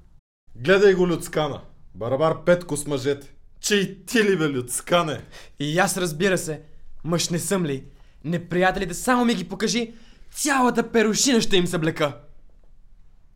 Гледай 0.55 0.93
го, 0.93 1.07
Люцкана. 1.07 1.61
Барабар 1.95 2.43
Петко 2.43 2.77
с 2.77 2.87
мъжете. 2.87 3.33
Че 3.59 3.75
и 3.75 4.05
ти 4.05 4.23
ли 4.23 4.37
бе, 4.37 4.49
Люцкане? 4.49 5.25
И 5.59 5.79
аз 5.79 5.97
разбира 5.97 6.37
се. 6.37 6.61
Мъж 7.03 7.29
не 7.29 7.39
съм 7.39 7.65
ли? 7.65 7.85
Неприятелите 8.23 8.93
само 8.93 9.25
ми 9.25 9.35
ги 9.35 9.47
покажи. 9.47 9.93
Цялата 10.31 10.91
перушина 10.91 11.41
ще 11.41 11.57
им 11.57 11.67
съблека. 11.67 12.21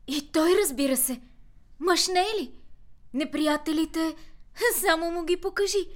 И 0.07 0.29
той 0.31 0.49
разбира 0.63 0.97
се. 0.97 1.21
Мъж 1.79 2.07
не 2.07 2.19
е 2.19 2.41
ли? 2.41 2.51
Неприятелите 3.13 4.15
само 4.81 5.11
му 5.11 5.23
ги 5.25 5.37
покажи. 5.37 5.87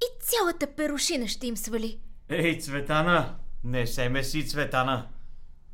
И 0.00 0.24
цялата 0.24 0.66
перушина 0.66 1.28
ще 1.28 1.46
им 1.46 1.56
свали. 1.56 1.98
Ей, 2.30 2.58
Цветана, 2.58 3.38
не 3.64 3.86
се 3.86 4.08
меси, 4.08 4.48
Цветана. 4.48 5.08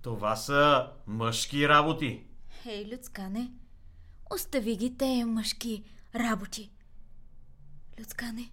Това 0.03 0.37
са 0.37 0.93
мъжки 1.07 1.69
работи. 1.69 2.25
Ей, 2.67 2.93
Люцкане, 2.93 3.53
остави 4.35 4.77
ги 4.77 4.97
тея 4.97 5.27
мъжки 5.27 5.85
работи. 6.15 6.71
Люцкане, 8.01 8.51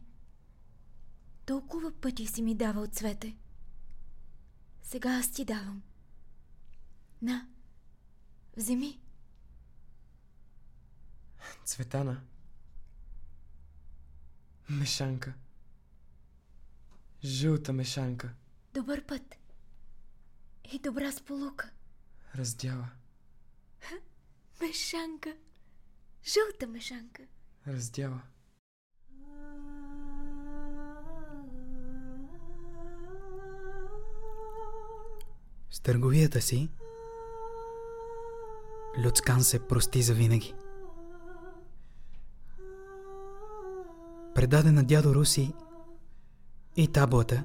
толкова 1.45 1.91
пъти 1.91 2.28
си 2.28 2.41
ми 2.41 2.56
давал 2.56 2.88
цвете. 2.88 3.36
Сега 4.84 5.10
аз 5.10 5.32
ти 5.32 5.45
давам. 5.45 5.82
На, 7.22 7.47
вземи. 8.58 8.99
Цветана. 11.66 12.22
Мешанка. 14.70 15.34
Жълта 17.24 17.74
мешанка. 17.74 18.34
Добър 18.74 19.05
път. 19.05 19.36
И 20.74 20.80
добра 20.80 21.11
сполука. 21.11 21.72
Раздяла. 22.36 22.89
Мешанка. 24.61 25.36
Жълта 26.26 26.67
мешанка. 26.67 27.24
Раздяла. 27.67 28.22
С 35.69 35.80
търговията 35.80 36.41
си 36.41 36.69
Люцкан 39.05 39.43
се 39.43 39.67
прости 39.67 40.01
за 40.01 40.13
винаги. 40.13 40.53
Предаде 44.36 44.72
на 44.72 44.84
дядо 44.84 45.15
Руси 45.15 45.53
и 46.82 46.88
таблата, 46.88 47.43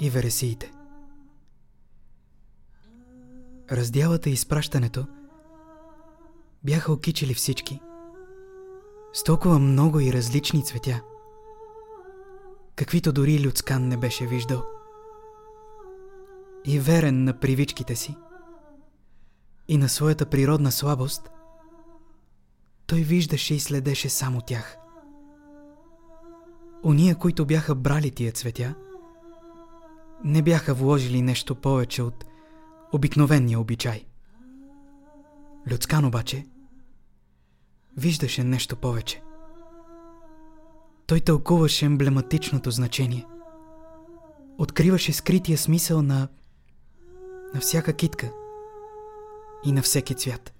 и 0.00 0.10
вересиите. 0.10 0.72
Раздялата 3.72 4.30
и 4.30 4.32
изпращането 4.32 5.06
бяха 6.64 6.92
окичили 6.92 7.34
всички. 7.34 7.80
С 9.12 9.24
толкова 9.24 9.58
много 9.58 10.00
и 10.00 10.12
различни 10.12 10.64
цветя, 10.64 11.00
каквито 12.76 13.12
дори 13.12 13.46
Люцкан 13.46 13.88
не 13.88 13.96
беше 13.96 14.26
виждал. 14.26 14.64
И 16.64 16.80
верен 16.80 17.24
на 17.24 17.40
привичките 17.40 17.96
си 17.96 18.16
и 19.68 19.76
на 19.76 19.88
своята 19.88 20.26
природна 20.26 20.72
слабост, 20.72 21.30
той 22.86 23.00
виждаше 23.00 23.54
и 23.54 23.60
следеше 23.60 24.08
само 24.08 24.40
тях. 24.40 24.76
Ония, 26.84 27.14
които 27.14 27.46
бяха 27.46 27.74
брали 27.74 28.10
тия 28.10 28.32
цветя, 28.32 28.74
не 30.24 30.42
бяха 30.42 30.74
вложили 30.74 31.22
нещо 31.22 31.54
повече 31.54 32.02
от 32.02 32.24
обикновения 32.92 33.60
обичай. 33.60 34.04
Люцкан 35.70 36.04
обаче 36.04 36.46
виждаше 37.96 38.44
нещо 38.44 38.76
повече. 38.76 39.22
Той 41.06 41.20
тълкуваше 41.20 41.86
емблематичното 41.86 42.70
значение. 42.70 43.26
Откриваше 44.58 45.12
скрития 45.12 45.58
смисъл 45.58 46.02
на 46.02 46.28
на 47.54 47.60
всяка 47.60 47.92
китка 47.92 48.32
и 49.64 49.72
на 49.72 49.82
всеки 49.82 50.14
цвят. 50.14 50.52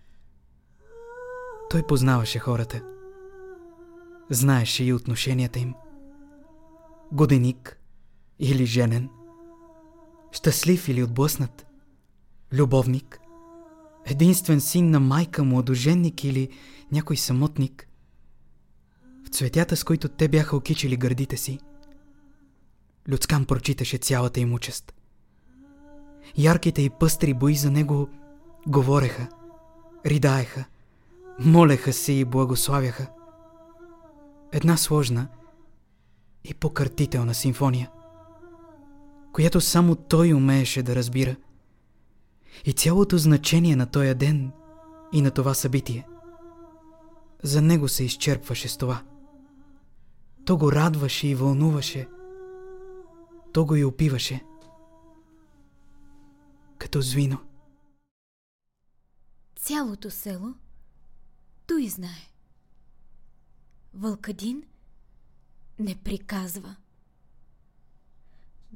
Той 1.70 1.82
познаваше 1.82 2.38
хората. 2.38 2.82
Знаеше 4.30 4.84
и 4.84 4.92
отношенията 4.92 5.58
им. 5.58 5.74
Годеник 7.12 7.80
или 8.38 8.66
женен. 8.66 9.08
Щастлив 10.32 10.88
или 10.88 11.02
отблъснат. 11.02 11.66
Любовник. 12.52 13.20
Единствен 14.06 14.60
син 14.60 14.90
на 14.90 15.00
майка, 15.00 15.44
младоженник 15.44 16.24
или 16.24 16.48
някой 16.92 17.16
самотник. 17.16 17.88
В 19.24 19.28
цветята, 19.28 19.76
с 19.76 19.84
които 19.84 20.08
те 20.08 20.28
бяха 20.28 20.56
окичили 20.56 20.96
гърдите 20.96 21.36
си, 21.36 21.58
Люцкан 23.08 23.44
прочиташе 23.44 23.98
цялата 23.98 24.40
им 24.40 24.52
участ. 24.52 24.94
Ярките 26.36 26.82
и 26.82 26.90
пъстри 26.90 27.34
бои 27.34 27.54
за 27.54 27.70
него 27.70 28.08
говореха, 28.66 29.28
ридаеха, 30.06 30.64
молеха 31.40 31.92
се 31.92 32.12
и 32.12 32.24
благославяха. 32.24 33.06
Една 34.52 34.76
сложна 34.76 35.28
и 36.50 36.54
покъртителна 36.54 37.34
симфония, 37.34 37.90
която 39.32 39.60
само 39.60 39.96
той 39.96 40.32
умееше 40.32 40.82
да 40.82 40.96
разбира. 40.96 41.36
И 42.64 42.72
цялото 42.72 43.18
значение 43.18 43.76
на 43.76 43.86
този 43.86 44.14
ден 44.14 44.52
и 45.12 45.22
на 45.22 45.30
това 45.30 45.54
събитие 45.54 46.06
за 47.42 47.62
него 47.62 47.88
се 47.88 48.04
изчерпваше 48.04 48.68
с 48.68 48.76
това. 48.76 49.04
То 50.44 50.56
го 50.56 50.72
радваше 50.72 51.28
и 51.28 51.34
вълнуваше. 51.34 52.08
То 53.52 53.64
го 53.66 53.76
и 53.76 53.84
опиваше. 53.84 54.44
Като 56.78 57.00
звино. 57.00 57.38
Цялото 59.56 60.10
село 60.10 60.54
той 61.66 61.88
знае. 61.88 62.28
Вълкадин 63.94 64.62
не 65.78 65.96
приказва. 65.96 66.76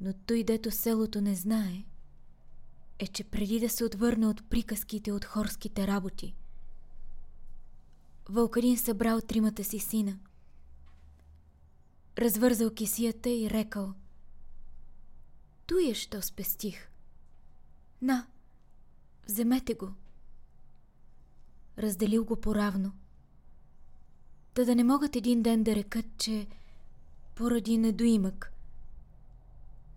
Но 0.01 0.13
той, 0.13 0.45
дето 0.45 0.71
селото 0.71 1.21
не 1.21 1.35
знае, 1.35 1.85
е, 2.99 3.07
че 3.07 3.25
преди 3.25 3.61
да 3.61 3.69
се 3.69 3.85
отвърне 3.85 4.27
от 4.27 4.49
приказките 4.49 5.13
от 5.13 5.25
хорските 5.25 5.87
работи, 5.87 6.35
Вълкадин 8.29 8.79
събрал 8.79 9.21
тримата 9.21 9.65
си 9.65 9.79
сина, 9.79 10.19
развързал 12.19 12.71
кисията 12.71 13.31
и 13.31 13.51
рекал 13.51 13.95
Той 15.67 15.91
е, 15.91 15.95
що 15.95 16.23
спестих. 16.23 16.89
На, 18.03 18.27
вземете 19.29 19.75
го. 19.75 19.93
Разделил 21.79 22.25
го 22.25 22.37
поравно. 22.37 22.93
Та 24.55 24.65
да 24.65 24.75
не 24.75 24.85
могат 24.85 25.17
един 25.17 25.43
ден 25.43 25.63
да 25.63 25.75
рекат, 25.75 26.07
че 26.19 26.47
поради 27.35 27.79
недоимък 27.79 28.53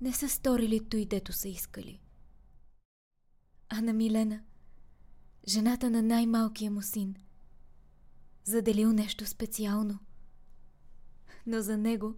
не 0.02 0.14
са 0.14 0.30
сторили 0.30 0.90
той, 0.90 1.06
дето 1.06 1.34
са 1.34 1.48
искали. 1.48 2.00
А 3.70 3.82
на 3.82 3.94
Милена, 3.94 4.44
жената 5.48 5.90
на 5.90 6.02
най-малкия 6.02 6.72
му 6.72 6.82
син, 6.82 7.16
заделил 8.44 8.94
нещо 8.94 9.26
специално. 9.26 10.00
Но 11.48 11.62
за 11.62 11.78
него, 11.78 12.16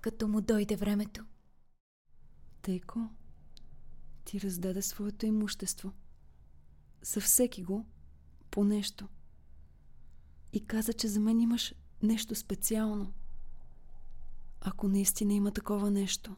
като 0.00 0.28
му 0.28 0.40
дойде 0.40 0.76
времето. 0.76 1.24
Тейко, 2.62 3.08
ти 4.24 4.40
раздаде 4.40 4.82
своето 4.82 5.26
имущество. 5.26 5.92
За 7.02 7.20
всеки 7.20 7.62
го 7.62 7.86
по 8.50 8.64
нещо. 8.64 9.08
И 10.52 10.66
каза, 10.66 10.92
че 10.92 11.08
за 11.08 11.20
мен 11.20 11.40
имаш 11.40 11.74
нещо 12.02 12.34
специално. 12.34 13.12
Ако 14.60 14.88
наистина 14.88 15.34
има 15.34 15.50
такова 15.50 15.90
нещо, 15.90 16.36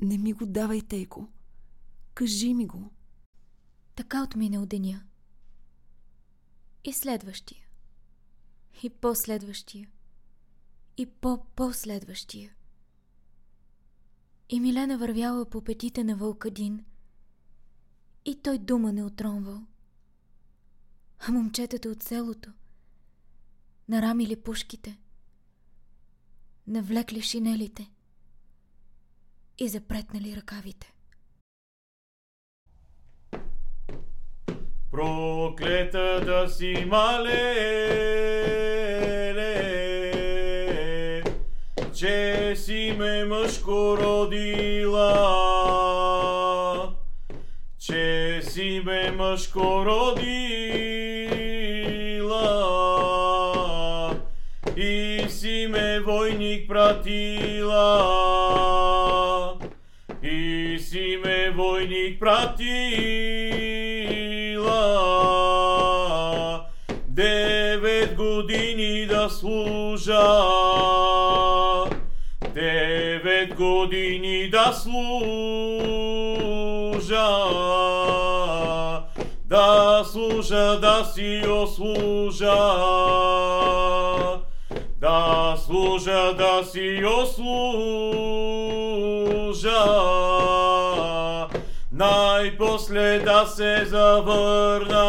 не 0.00 0.18
ми 0.18 0.32
го 0.32 0.46
давай, 0.46 0.82
Тейко. 0.82 1.28
Кажи 2.14 2.54
ми 2.54 2.66
го. 2.66 2.90
Така 3.94 4.22
отмина 4.22 4.62
от 4.62 4.68
деня. 4.68 5.04
И 6.84 6.92
следващия. 6.92 7.66
И 8.82 8.90
последващия. 8.90 9.88
И 10.96 11.06
по-последващия. 11.06 12.54
И 14.48 14.60
Милена 14.60 14.98
вървяла 14.98 15.50
по 15.50 15.64
петите 15.64 16.04
на 16.04 16.16
Вълкадин. 16.16 16.84
И 18.24 18.42
той 18.42 18.58
дума 18.58 18.92
не 18.92 19.04
отронвал. 19.04 19.66
А 21.18 21.32
момчетата 21.32 21.88
от 21.88 22.02
селото 22.02 22.52
нарамили 23.88 24.42
пушките, 24.42 24.98
навлекли 26.66 27.22
шинелите 27.22 27.90
и 29.58 29.68
запретнали 29.68 30.36
ръкавите. 30.36 30.94
проклета 34.94 36.20
да 36.24 36.48
си 36.48 36.84
малеле, 36.88 37.62
че 41.94 42.52
си 42.56 42.94
ме 42.98 43.24
мъжко 43.24 43.96
родила, 43.98 45.10
че 47.78 48.40
си 48.42 48.82
ме 48.84 49.10
мъжко 49.10 49.84
родила 49.86 51.03
пратила. 56.84 57.94
И 60.22 60.78
си 60.78 61.18
ме 61.24 61.50
войник 61.50 62.20
пратила. 62.20 62.64
Девет 67.08 68.16
години 68.16 69.06
да 69.06 69.28
служа. 69.30 70.30
Девет 72.54 73.54
години 73.54 74.50
да 74.50 74.72
служа. 74.72 74.94
Да 79.44 80.04
служа, 80.04 80.78
да 80.80 81.04
си 81.04 81.42
ослужа. 81.48 83.33
Най-после 92.94 93.18
да 93.18 93.46
се 93.46 93.84
завърна. 93.84 95.04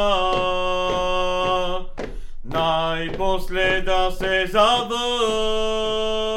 Най-после 2.43 3.81
да 3.81 4.11
се 4.11 4.45
завърна. 4.51 6.34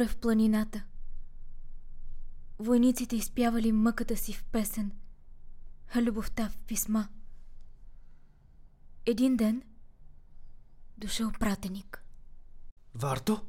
Горе 0.00 0.08
в 0.08 0.16
планината, 0.16 0.82
войниците 2.58 3.16
изпявали 3.16 3.72
мъката 3.72 4.16
си 4.16 4.32
в 4.32 4.44
песен, 4.44 4.92
а 5.94 6.02
любовта 6.02 6.48
в 6.48 6.58
писма. 6.58 7.08
Един 9.06 9.36
ден 9.36 9.62
дошъл 10.98 11.32
пратеник. 11.40 12.04
Варто? 12.94 13.46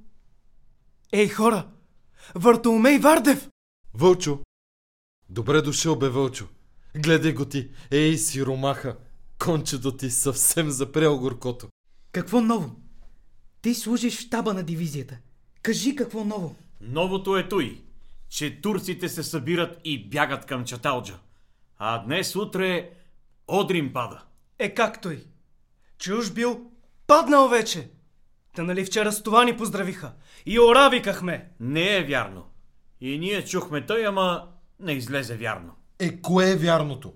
Ей, 1.11 1.29
хора! 1.29 1.71
Вартоломей 2.35 2.99
Вардев! 2.99 3.49
Вълчо! 3.93 4.39
Добре 5.29 5.61
дошъл, 5.61 5.95
бе, 5.95 6.09
Вълчо. 6.09 6.47
Гледай 6.95 7.33
го 7.33 7.45
ти. 7.45 7.71
Ей, 7.91 8.17
сиромаха. 8.17 8.97
Кончето 9.39 9.97
ти 9.97 10.11
съвсем 10.11 10.69
запрял 10.69 11.19
горкото. 11.19 11.69
Какво 12.11 12.41
ново? 12.41 12.75
Ти 13.61 13.75
служиш 13.75 14.17
в 14.17 14.19
щаба 14.19 14.53
на 14.53 14.63
дивизията. 14.63 15.17
Кажи 15.61 15.95
какво 15.95 16.23
ново. 16.23 16.55
Новото 16.81 17.37
е 17.37 17.49
той, 17.49 17.81
че 18.29 18.61
турците 18.61 19.09
се 19.09 19.23
събират 19.23 19.79
и 19.83 20.09
бягат 20.09 20.45
към 20.45 20.65
Чаталджа. 20.65 21.19
А 21.77 21.97
днес 21.97 22.35
утре 22.35 22.89
Одрин 23.47 23.93
пада. 23.93 24.23
Е, 24.59 24.73
как 24.73 25.01
той? 25.01 25.23
Че 25.97 26.13
уж 26.13 26.31
бил 26.31 26.61
паднал 27.07 27.47
вече. 27.47 27.89
Та 28.55 28.63
нали 28.63 28.85
вчера 28.85 29.11
с 29.11 29.23
това 29.23 29.43
ни 29.43 29.57
поздравиха. 29.57 30.11
И 30.45 30.59
ора 30.59 30.89
викахме. 30.89 31.49
Не 31.59 31.97
е 31.97 32.03
вярно. 32.03 32.45
И 33.01 33.19
ние 33.19 33.45
чухме 33.45 33.85
той, 33.85 34.07
ама 34.07 34.47
не 34.79 34.91
излезе 34.91 35.35
вярно. 35.35 35.75
Е, 35.99 36.21
кое 36.21 36.51
е 36.51 36.55
вярното? 36.55 37.13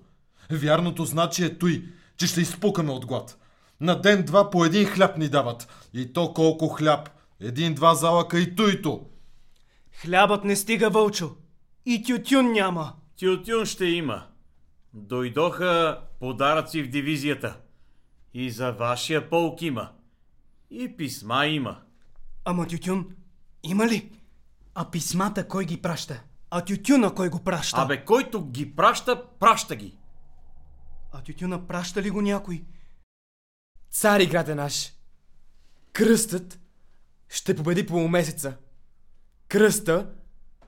Вярното 0.50 1.04
значи 1.04 1.44
е 1.44 1.58
той, 1.58 1.84
че 2.16 2.26
ще 2.26 2.40
изпукаме 2.40 2.92
от 2.92 3.06
глад. 3.06 3.38
На 3.80 4.00
ден-два 4.00 4.50
по 4.50 4.64
един 4.64 4.86
хляб 4.86 5.16
ни 5.16 5.28
дават. 5.28 5.68
И 5.94 6.12
то 6.12 6.34
колко 6.34 6.68
хляб. 6.68 7.10
Един-два 7.40 7.94
залъка 7.94 8.40
и 8.40 8.56
туйто. 8.56 9.06
Хлябът 9.92 10.44
не 10.44 10.56
стига, 10.56 10.90
Вълчо. 10.90 11.36
И 11.86 12.02
тютюн 12.02 12.52
няма. 12.52 12.92
Тютюн 13.18 13.66
ще 13.66 13.84
има. 13.84 14.26
Дойдоха 14.94 16.00
подаръци 16.20 16.82
в 16.82 16.88
дивизията. 16.88 17.60
И 18.34 18.50
за 18.50 18.72
вашия 18.72 19.30
полк 19.30 19.62
има. 19.62 19.92
И 20.70 20.96
писма 20.96 21.46
има. 21.46 21.80
Ама 22.44 22.66
тютюн 22.66 23.06
има 23.62 23.86
ли? 23.86 24.12
А 24.74 24.90
писмата 24.90 25.48
кой 25.48 25.64
ги 25.64 25.82
праща? 25.82 26.22
А 26.50 26.64
тютюна 26.64 27.14
кой 27.14 27.28
го 27.28 27.44
праща? 27.44 27.80
Абе, 27.80 28.04
който 28.04 28.44
ги 28.50 28.76
праща, 28.76 29.26
праща 29.38 29.76
ги. 29.76 29.98
А 31.12 31.22
тютюна 31.22 31.66
праща 31.66 32.02
ли 32.02 32.10
го 32.10 32.22
някой? 32.22 32.64
Цари 33.90 34.26
град 34.26 34.48
е 34.48 34.54
наш. 34.54 34.92
Кръстът 35.92 36.60
ще 37.28 37.56
победи 37.56 37.86
полумесеца. 37.86 38.56
Кръста 39.48 40.10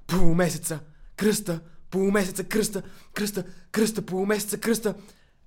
полумесеца. 0.07 0.81
Кръста 1.17 1.61
полумесеца. 1.91 2.45
Кръста. 2.45 2.83
Кръста. 3.15 3.45
Кръста 3.71 4.07
полумесеца. 4.07 4.61
Кръста. 4.61 4.95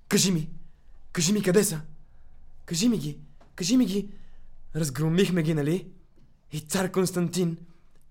Кажи 0.08 0.32
ми. 0.32 0.50
Кажи 1.12 1.32
ми 1.32 1.42
къде 1.42 1.64
са. 1.64 1.80
Кажи 2.66 2.88
ми 2.88 2.98
ги. 2.98 3.20
Кажи 3.54 3.76
ми 3.76 3.86
ги. 3.86 4.12
Разгромихме 4.76 5.42
ги, 5.42 5.54
нали? 5.54 5.92
И 6.52 6.60
цар 6.60 6.92
Константин 6.92 7.58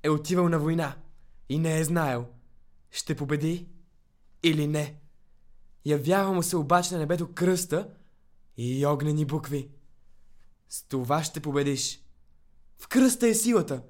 е 0.03 0.09
отивал 0.09 0.49
на 0.49 0.59
война 0.59 0.95
и 1.49 1.59
не 1.59 1.79
е 1.79 1.83
знаел 1.83 2.27
ще 2.91 3.15
победи 3.15 3.67
или 4.43 4.67
не. 4.67 4.95
Явява 5.85 6.33
му 6.33 6.43
се 6.43 6.57
обаче 6.57 6.93
на 6.93 6.99
небето 6.99 7.33
кръста 7.33 7.89
и 8.57 8.85
огнени 8.85 9.25
букви. 9.25 9.69
С 10.69 10.83
това 10.83 11.23
ще 11.23 11.39
победиш. 11.39 12.00
В 12.81 12.87
кръста 12.87 13.27
е 13.27 13.33
силата. 13.33 13.81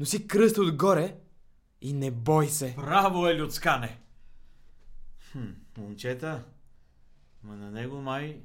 Носи 0.00 0.26
кръста 0.26 0.62
отгоре 0.62 1.16
и 1.80 1.92
не 1.92 2.10
бой 2.10 2.48
се. 2.48 2.74
Браво 2.76 3.28
е, 3.28 3.38
Люцкане! 3.38 3.98
Хм, 5.32 5.38
момчета, 5.78 6.44
ма 7.42 7.56
на 7.56 7.70
него 7.70 7.96
май 7.96 8.40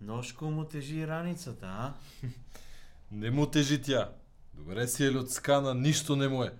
ножко 0.00 0.44
му 0.44 0.64
тежи 0.64 1.06
раницата, 1.06 1.66
а? 1.66 1.94
Не 3.10 3.30
му 3.30 3.46
тежи 3.46 3.82
тя. 3.82 4.12
Добре 4.54 4.88
си 4.88 5.04
е 5.04 5.12
людскана, 5.12 5.74
нищо 5.74 6.16
не 6.16 6.28
му 6.28 6.44
е. 6.44 6.52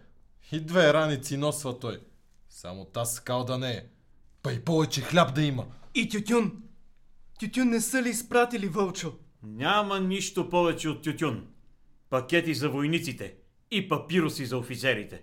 И 0.53 0.61
две 0.61 0.93
раници 0.93 1.37
носва 1.37 1.79
той. 1.79 2.01
Само 2.49 2.85
та 2.85 3.05
скал 3.05 3.45
да 3.45 3.59
не 3.59 3.71
е. 3.71 3.87
Па 4.43 4.53
и 4.53 4.65
повече 4.65 5.01
хляб 5.01 5.35
да 5.35 5.43
има. 5.43 5.67
И 5.95 6.09
тютюн. 6.09 6.63
Тютюн 7.41 7.69
не 7.69 7.81
са 7.81 8.03
ли 8.03 8.09
изпратили, 8.09 8.69
Вълчо? 8.69 9.13
Няма 9.43 10.01
нищо 10.01 10.51
повече 10.51 10.89
от 10.89 11.03
тютюн. 11.03 11.47
Пакети 12.11 12.55
за 12.55 12.71
войниците 12.71 13.35
и 13.71 13.89
папироси 13.89 14.47
за 14.47 14.59
офицерите. 14.59 15.23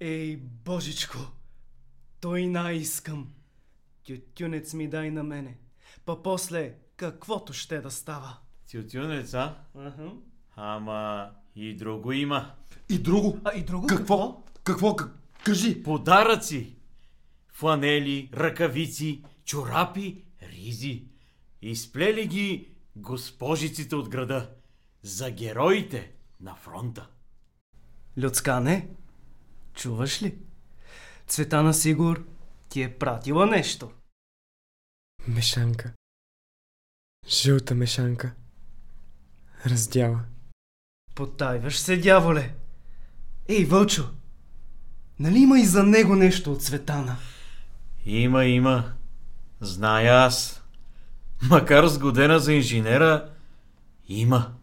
Ей, 0.00 0.36
божичко, 0.36 1.18
той 2.20 2.46
най-искам. 2.46 3.32
Тютюнец 4.06 4.74
ми 4.74 4.88
дай 4.88 5.10
на 5.10 5.22
мене. 5.22 5.58
Па 6.04 6.22
после, 6.22 6.74
каквото 6.96 7.52
ще 7.52 7.80
да 7.80 7.90
става. 7.90 8.38
Тютюнец, 8.70 9.34
а? 9.34 9.58
Ага. 9.74 10.12
Ама 10.56 11.30
и 11.56 11.76
друго 11.76 12.12
има. 12.12 12.54
И 12.88 12.98
друго? 12.98 13.38
А 13.44 13.52
и 13.54 13.62
друго 13.62 13.86
Какво? 13.86 14.42
Какво? 14.64 14.96
К- 14.96 15.10
Кажи. 15.44 15.82
Подаръци! 15.82 16.76
Фланели, 17.48 18.30
ръкавици, 18.34 19.24
чорапи, 19.44 20.24
ризи. 20.42 21.04
Изплели 21.62 22.26
ги 22.26 22.68
госпожиците 22.96 23.96
от 23.96 24.08
града. 24.08 24.50
За 25.02 25.30
героите 25.30 26.12
на 26.44 26.54
фронта. 26.54 27.08
Люцкане, 28.18 28.88
чуваш 29.74 30.22
ли? 30.22 30.38
Цветана 31.26 31.74
Сигур 31.74 32.26
ти 32.68 32.82
е 32.82 32.98
пратила 32.98 33.46
нещо. 33.46 33.92
Мешанка. 35.28 35.92
Жълта 37.28 37.74
мешанка. 37.74 38.34
Раздяла. 39.66 40.24
Потайваш 41.14 41.78
се, 41.78 41.96
дяволе. 41.96 42.54
Ей, 43.48 43.64
Вълчо, 43.64 44.10
нали 45.18 45.38
има 45.38 45.60
и 45.60 45.64
за 45.64 45.82
него 45.82 46.16
нещо 46.16 46.52
от 46.52 46.62
Цветана? 46.62 47.16
Има, 48.04 48.44
има. 48.44 48.92
Зная 49.60 50.14
аз. 50.14 50.62
Макар 51.42 51.86
сгодена 51.86 52.38
за 52.38 52.52
инженера, 52.52 53.30
има. 54.08 54.54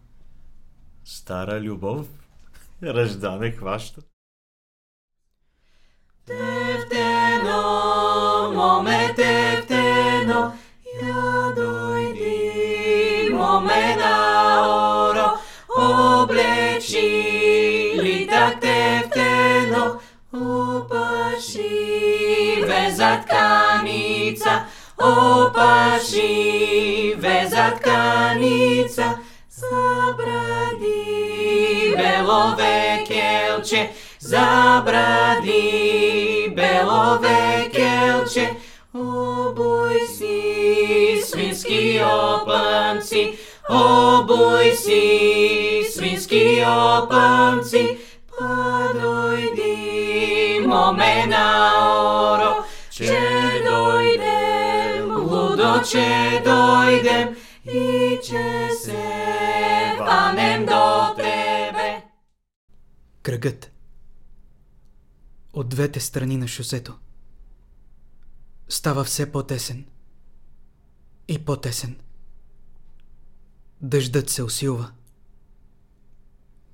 Стара 1.06 1.60
любов 1.60 2.06
Ръждане 2.84 3.52
хваща. 3.52 4.02
Тефтено, 6.28 7.62
моме 8.54 9.14
тефтено, 9.16 10.54
я 11.02 11.54
дойди, 11.56 13.30
моме 13.34 13.96
на 13.96 14.16
оро, 15.10 15.30
облечи 15.78 17.12
литак 18.04 18.60
тефтено, 18.62 20.00
опаши 20.34 21.76
веза 22.68 23.22
тканица, 23.26 24.66
опаши 24.98 26.34
веза 27.18 27.76
тканица, 27.76 29.18
belovekelče, 32.22 33.88
zabradi 34.20 35.64
belovekelče, 36.56 38.48
obuj 38.94 40.00
si 40.18 40.42
svinski 41.26 42.02
opanci, 42.04 43.38
obuj 43.70 44.72
si 44.76 45.84
svinski 45.94 46.64
opanci. 46.66 47.98
pa 48.40 48.94
dojdi 49.00 50.62
mome 50.66 51.26
na 51.28 51.48
oro, 52.32 52.64
če 52.90 53.20
dojdem, 53.66 55.12
ludo 55.30 55.74
če 55.86 56.42
dojdem, 56.46 57.36
i 57.66 58.18
če 58.24 58.70
se 58.84 59.04
panem 60.00 60.66
do. 60.66 60.81
Кръгът. 63.32 63.72
От 65.54 65.70
двете 65.70 66.00
страни 66.00 66.38
на 66.38 66.48
шосето. 66.48 67.00
Става 68.70 69.04
все 69.04 69.32
по-тесен. 69.32 69.86
И 71.28 71.46
по-тесен. 71.46 72.00
Дъждът 73.82 74.30
се 74.30 74.44
усилва. 74.44 74.92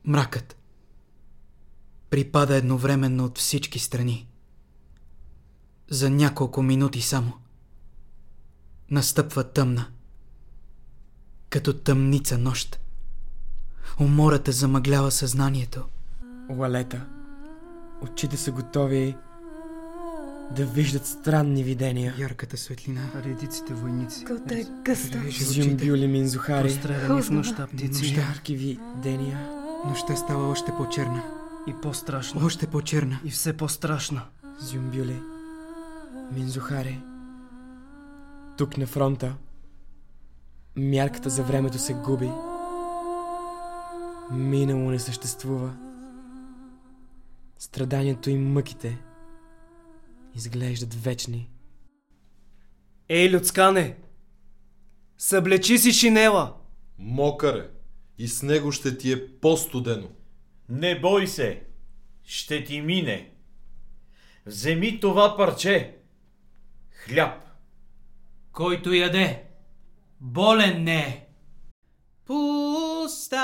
Мракът. 0.04 0.58
Припада 2.10 2.56
едновременно 2.56 3.26
от 3.26 3.38
всички 3.38 3.80
страни. 3.80 4.28
За 5.90 6.10
няколко 6.10 6.64
минути 6.64 7.02
само. 7.02 7.34
Настъпва 8.92 9.52
тъмна. 9.52 9.92
Като 11.50 11.74
тъмница 11.74 12.38
нощ. 12.38 12.80
Умората 14.00 14.52
замъглява 14.52 15.12
съзнанието. 15.12 15.88
Уалета. 16.50 17.06
Очите 18.02 18.38
са 18.38 18.52
готови 18.52 19.16
да 20.56 20.66
виждат 20.66 21.06
странни 21.06 21.64
видения. 21.64 22.14
Ярката 22.18 22.58
светлина. 22.58 23.02
Редиците 23.26 23.74
войници. 23.74 24.26
Кълта 24.26 24.60
е 24.60 24.66
гъста. 24.84 25.22
Зюмбюли 25.30 26.08
минзухари. 26.08 26.70
В 27.24 27.30
нощта 27.32 27.68
птици. 27.68 28.16
Ярки 28.16 28.56
видения. 28.56 29.50
Нощта 29.86 30.16
става 30.16 30.50
още 30.50 30.72
по-черна. 30.78 31.24
И 31.68 31.74
по-страшна. 31.82 32.46
Още 32.46 32.68
по-черна. 32.68 33.20
И 33.26 33.30
все 33.30 33.58
по-страшна. 33.58 34.22
Зюмбюли. 34.60 35.20
Минзухари. 36.32 37.02
Тук 38.58 38.78
на 38.78 38.88
фронта. 38.88 39.36
Мярката 40.76 41.30
за 41.30 41.44
времето 41.44 41.80
се 41.80 41.94
губи. 41.94 42.30
Минало 44.32 44.92
не 44.92 45.00
съществува. 45.00 45.74
Страданието 47.60 48.30
и 48.30 48.36
мъките 48.36 48.98
изглеждат 50.36 50.94
вечни. 50.94 51.50
Ей, 53.10 53.32
Люцкане! 53.32 53.98
Съблечи 55.18 55.78
си 55.78 55.94
шинела! 55.94 56.54
Мокър 57.00 57.56
е. 57.56 57.70
И 58.18 58.28
с 58.28 58.44
него 58.44 58.72
ще 58.72 58.98
ти 58.98 59.12
е 59.12 59.40
по-студено. 59.40 60.10
Не 60.70 61.00
бой 61.00 61.28
се, 61.28 61.64
ще 62.24 62.64
ти 62.64 62.82
мине. 62.82 63.32
Вземи 64.46 65.00
това 65.00 65.38
парче. 65.38 65.98
Хляб. 66.90 67.44
Който 68.52 68.94
яде, 68.94 69.44
болен 70.22 70.84
не 70.84 71.00
е. 71.00 71.28
Пуста 72.26 73.38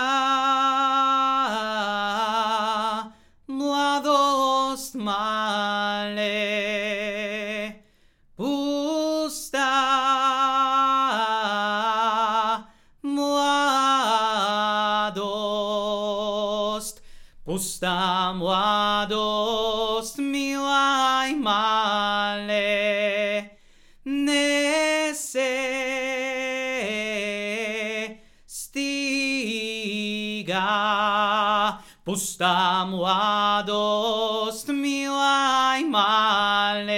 стига. 30.53 31.79
Пуста 32.05 32.85
младост, 32.85 34.67
милай 34.67 35.83
мале, 35.85 36.92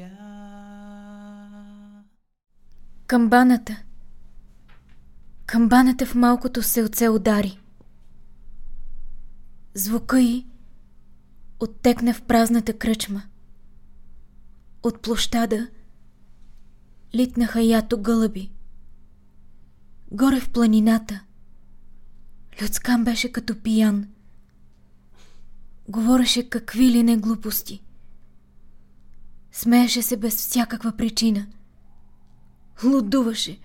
сенкя. 0.00 0.16
Камбаната. 3.06 3.82
Камбаната 5.46 6.06
в 6.06 6.14
малкото 6.14 6.62
селце 6.62 7.08
удари. 7.08 7.60
Звука 9.74 10.20
й 10.20 10.46
оттекна 11.60 12.14
в 12.14 12.22
празната 12.22 12.78
кръчма. 12.78 13.22
От 14.82 15.02
площада 15.02 15.68
литнаха 17.14 17.62
ято 17.62 18.02
гълъби. 18.02 18.50
Горе 20.10 20.40
в 20.40 20.50
планината 20.50 21.20
Люцкан 22.62 23.04
беше 23.04 23.32
като 23.32 23.62
пиян. 23.62 24.08
Говореше 25.88 26.48
какви 26.48 26.90
ли 26.90 27.02
не 27.02 27.16
глупости. 27.16 27.82
Смееше 29.52 30.02
се 30.02 30.16
без 30.16 30.36
всякаква 30.36 30.92
причина. 30.96 31.46
Лудуваше. 32.84 33.58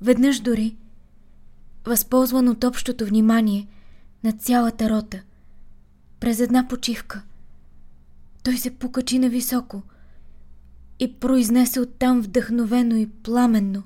Веднъж 0.00 0.40
дори, 0.40 0.76
възползван 1.84 2.48
от 2.48 2.64
общото 2.64 3.06
внимание 3.06 3.68
на 4.24 4.32
цялата 4.32 4.90
рота, 4.90 5.22
през 6.20 6.40
една 6.40 6.68
почивка, 6.68 7.22
той 8.42 8.56
се 8.56 8.78
покачи 8.78 9.18
на 9.18 9.28
високо 9.28 9.82
и 10.98 11.14
произнесе 11.20 11.80
оттам 11.80 12.20
вдъхновено 12.20 12.96
и 12.96 13.10
пламенно 13.10 13.82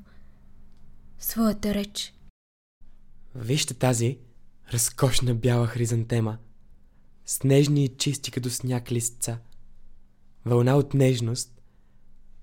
своята 1.18 1.74
реч. 1.74 2.14
Вижте 3.34 3.74
тази 3.74 4.18
разкошна 4.72 5.34
бяла 5.34 5.66
хризантема, 5.66 6.38
с 7.26 7.42
нежни 7.42 7.84
и 7.84 7.88
чисти 7.88 8.30
като 8.30 8.50
сняг 8.50 8.92
листца. 8.92 9.38
Вълна 10.44 10.76
от 10.76 10.94
нежност, 10.94 11.62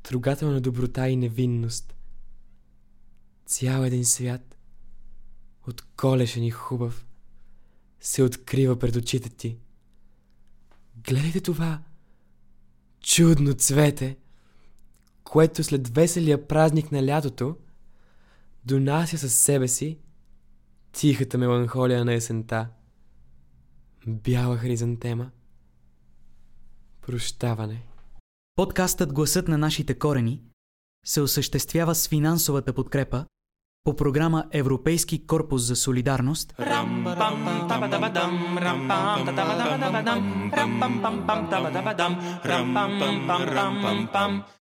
трогателна 0.03 0.61
доброта 0.61 1.09
и 1.09 1.15
невинност. 1.15 1.95
Цял 3.45 3.83
един 3.83 4.05
свят, 4.05 4.57
от 5.67 5.81
колешен 5.81 6.43
и 6.43 6.51
хубав, 6.51 7.05
се 7.99 8.23
открива 8.23 8.79
пред 8.79 8.95
очите 8.95 9.29
ти. 9.29 9.57
Гледайте 10.95 11.41
това 11.41 11.83
чудно 13.01 13.53
цвете, 13.53 14.17
което 15.23 15.63
след 15.63 15.87
веселия 15.87 16.47
празник 16.47 16.91
на 16.91 17.05
лятото 17.05 17.57
донася 18.65 19.17
със 19.17 19.33
себе 19.33 19.67
си 19.67 19.99
тихата 20.91 21.37
меланхолия 21.37 22.05
на 22.05 22.13
есента. 22.13 22.69
Бяла 24.07 24.57
хризантема. 24.57 25.31
Прощаване. 27.01 27.88
Подкастът 28.59 29.13
Гласът 29.13 29.47
на 29.47 29.57
нашите 29.57 29.93
корени 29.93 30.41
се 31.05 31.21
осъществява 31.21 31.95
с 31.95 32.07
финансовата 32.07 32.73
подкрепа 32.73 33.25
по 33.83 33.95
програма 33.95 34.45
Европейски 34.51 35.27
корпус 35.27 35.61
за 35.61 35.75
солидарност 35.75 36.53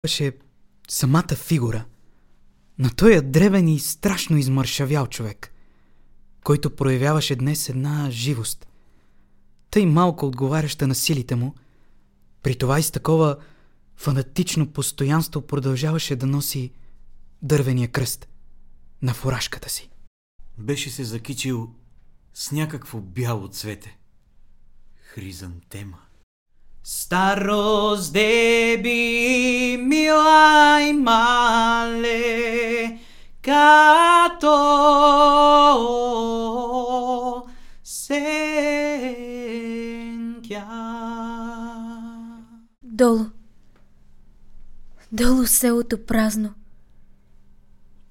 беше 0.02 0.32
самата 0.88 1.34
фигура 1.36 1.84
на 2.78 2.90
този 2.96 3.20
древен 3.20 3.68
и 3.68 3.78
страшно 3.78 4.36
измършавял 4.36 5.06
човек, 5.06 5.52
който 6.44 6.76
проявяваше 6.76 7.36
днес 7.36 7.68
една 7.68 8.10
живост, 8.10 8.68
тъй 9.70 9.86
малко 9.86 10.26
отговаряща 10.26 10.86
на 10.86 10.94
силите 10.94 11.34
му, 11.34 11.54
при 12.42 12.54
това 12.54 12.78
и 12.78 12.82
с 12.82 12.90
такова 12.90 13.36
фанатично 14.00 14.66
постоянство 14.66 15.42
продължаваше 15.42 16.16
да 16.16 16.26
носи 16.26 16.72
дървения 17.42 17.88
кръст 17.88 18.28
на 19.02 19.14
фуражката 19.14 19.68
си. 19.70 19.90
Беше 20.58 20.90
се 20.90 21.04
закичил 21.04 21.70
с 22.34 22.52
някакво 22.52 22.98
бяло 22.98 23.48
цвете. 23.48 23.98
Хризантема. 25.14 25.98
Staros 26.84 28.02
debi 28.18 29.02
milai 29.92 30.86
male 31.08 32.22
kato 33.48 34.58
senkya. 38.00 39.06
Долу. 42.82 43.29
Долу 45.12 45.46
селото 45.46 46.06
празно. 46.06 46.54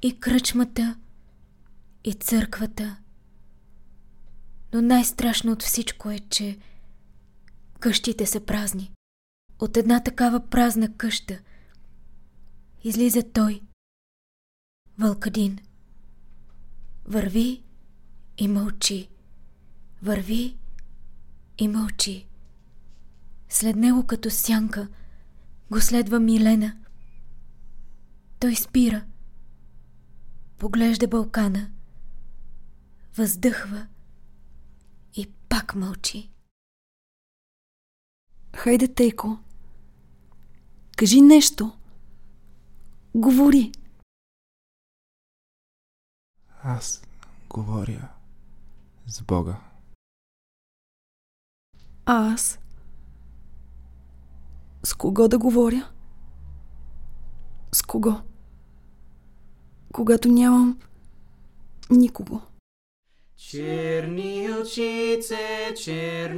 И 0.02 0.20
кръчмата, 0.20 0.95
и 2.04 2.14
църквата. 2.14 2.97
Но 4.74 4.82
най-страшно 4.82 5.52
от 5.52 5.64
всичко 5.64 6.10
е, 6.10 6.20
че 6.20 6.58
къщите 7.80 8.26
са 8.26 8.39
празни. 8.39 8.91
От 9.60 9.78
една 9.78 10.04
такава 10.04 10.50
празна 10.50 10.97
къща 10.97 11.39
излиза 12.84 13.24
той, 13.34 13.62
Вълкадин. 14.97 15.60
Върви 17.06 17.64
и 18.38 18.47
мълчи. 18.47 19.10
Върви 20.02 20.58
и 21.58 21.68
мълчи. 21.68 22.28
След 23.50 23.76
него 23.76 24.08
като 24.08 24.30
сянка 24.30 24.88
го 25.72 25.82
следва 25.82 26.20
Милена. 26.20 26.78
Той 28.39 28.55
спира. 28.55 29.05
Поглежда 30.57 31.07
Балкана. 31.07 31.71
Въздъхва 33.15 33.87
и 35.15 35.27
пак 35.49 35.75
мълчи. 35.75 36.31
Хайде, 38.55 38.93
Тейко. 38.93 39.39
Кажи 40.97 41.21
нещо. 41.21 41.77
Говори. 43.15 43.71
Аз 46.63 47.01
говоря 47.49 48.09
с 49.07 49.21
Бога. 49.21 49.61
А 52.05 52.33
аз? 52.33 52.59
С 54.83 54.93
кого 54.93 55.27
да 55.27 55.39
говоря? 55.39 55.91
С 57.71 57.81
кого? 57.81 58.28
Когато 59.93 60.27
нямам 60.27 60.79
никого. 61.89 62.41
Черни 63.37 64.49
очице, 64.61 65.73
чернока. 65.83 66.35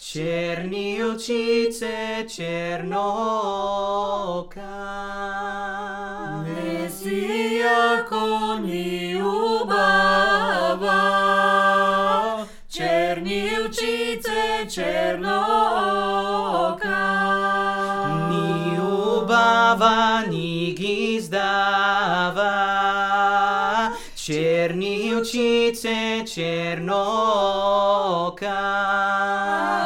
Черни 0.00 1.04
очице, 1.04 2.26
чернока. 2.28 2.86
Не 6.46 6.90
си 6.90 7.58
яко 7.58 8.26
убава, 19.66 20.24
ни 20.30 20.74
ги 20.78 21.14
издава. 21.14 22.52
Черни 24.16 25.14
очице, 25.14 26.24
чернока. 26.34 26.96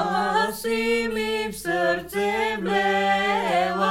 Ама 0.00 0.52
си 0.52 1.08
ми 1.14 1.52
в 1.52 1.58
сърце 1.58 2.56
влела, 2.60 3.90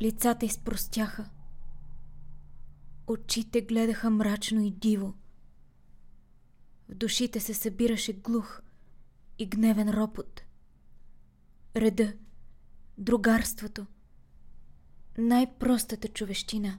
Лицата 0.00 0.46
изпростяха. 0.46 1.24
Очите 3.06 3.60
гледаха 3.60 4.10
мрачно 4.10 4.60
и 4.60 4.70
диво. 4.70 5.14
В 6.88 6.94
душите 6.94 7.40
се 7.40 7.54
събираше 7.54 8.12
глух 8.12 8.60
и 9.38 9.46
гневен 9.46 9.90
ропот. 9.90 10.42
Реда, 11.76 12.12
другарството, 12.98 13.86
най-простата 15.18 16.08
човещина. 16.08 16.78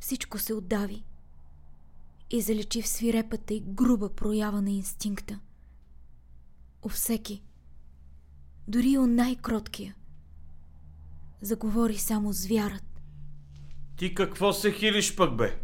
Всичко 0.00 0.38
се 0.38 0.54
отдави 0.54 1.04
и 2.30 2.40
залечи 2.40 2.82
в 2.82 2.88
свирепата 2.88 3.54
и 3.54 3.60
груба 3.60 4.14
проява 4.14 4.62
на 4.62 4.70
инстинкта. 4.70 5.40
У 6.82 6.88
всеки, 6.88 7.42
дори 8.68 8.98
у 8.98 9.06
най-кроткия, 9.06 9.96
заговори 11.40 11.98
само 11.98 12.32
звярат. 12.32 12.93
Ти 13.96 14.14
какво 14.14 14.52
се 14.52 14.72
хилиш 14.72 15.16
пък, 15.16 15.36
бе? 15.36 15.56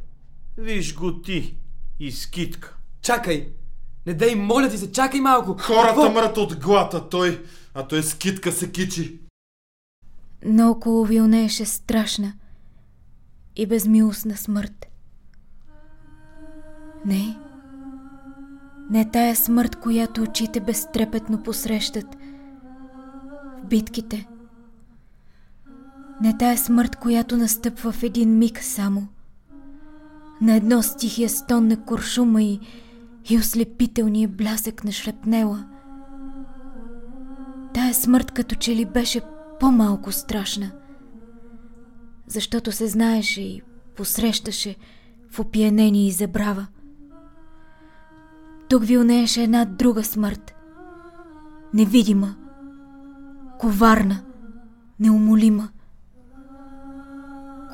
Виж 0.56 0.94
го 0.94 1.22
ти, 1.22 1.56
изкитка. 2.00 2.76
Чакай! 3.02 3.48
Не 4.06 4.14
дай, 4.14 4.34
моля 4.34 4.68
ти 4.70 4.78
се, 4.78 4.92
чакай 4.92 5.20
малко! 5.20 5.56
Хората 5.60 5.94
Какво? 5.94 6.10
мрат 6.10 6.36
от 6.36 6.60
глата, 6.60 7.08
той, 7.08 7.44
а 7.74 7.88
той 7.88 8.02
с 8.02 8.14
китка 8.14 8.52
се 8.52 8.72
кичи. 8.72 9.20
Наоколо 10.44 11.04
вилнееше 11.04 11.64
страшна 11.64 12.32
и 13.56 13.66
безмилостна 13.66 14.36
смърт. 14.36 14.86
Не, 17.06 17.38
не 18.90 19.10
тая 19.10 19.36
смърт, 19.36 19.76
която 19.76 20.22
очите 20.22 20.60
безтрепетно 20.60 21.42
посрещат 21.42 22.06
в 23.62 23.66
битките. 23.66 24.28
Не 26.22 26.38
тая 26.38 26.58
смърт, 26.58 26.96
която 26.96 27.36
настъпва 27.36 27.92
в 27.92 28.02
един 28.02 28.38
миг 28.38 28.62
само. 28.62 29.08
На 30.40 30.54
едно 30.54 30.82
стихия 30.82 31.28
стон 31.28 31.66
на 31.66 31.84
куршума 31.84 32.42
и, 32.42 32.60
и 33.30 33.38
ослепителния 33.38 34.28
блясък 34.28 34.84
на 34.84 34.92
шлепнела. 34.92 35.64
Тая 37.74 37.94
смърт 37.94 38.30
като 38.30 38.54
че 38.54 38.76
ли 38.76 38.84
беше 38.84 39.20
по-малко 39.60 40.12
страшна, 40.12 40.70
защото 42.26 42.72
се 42.72 42.88
знаеше 42.88 43.42
и 43.42 43.62
посрещаше 43.96 44.76
в 45.30 45.40
опиянение 45.40 46.06
и 46.06 46.12
забрава. 46.12 46.66
Тук 48.68 48.84
вилнееше 48.84 49.42
една 49.42 49.64
друга 49.64 50.04
смърт. 50.04 50.54
Невидима, 51.74 52.34
коварна, 53.58 54.22
неумолима. 55.00 55.68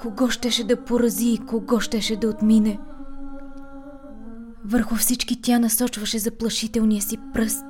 Кого 0.01 0.31
щеше 0.31 0.65
да 0.65 0.85
порази 0.85 1.29
и 1.29 1.39
кого 1.39 1.81
щеше 1.81 2.17
да 2.17 2.29
отмине? 2.29 2.79
Върху 4.65 4.95
всички 4.95 5.43
тя 5.43 5.59
насочваше 5.59 6.19
заплашителния 6.19 7.03
си 7.03 7.19
пръст. 7.33 7.65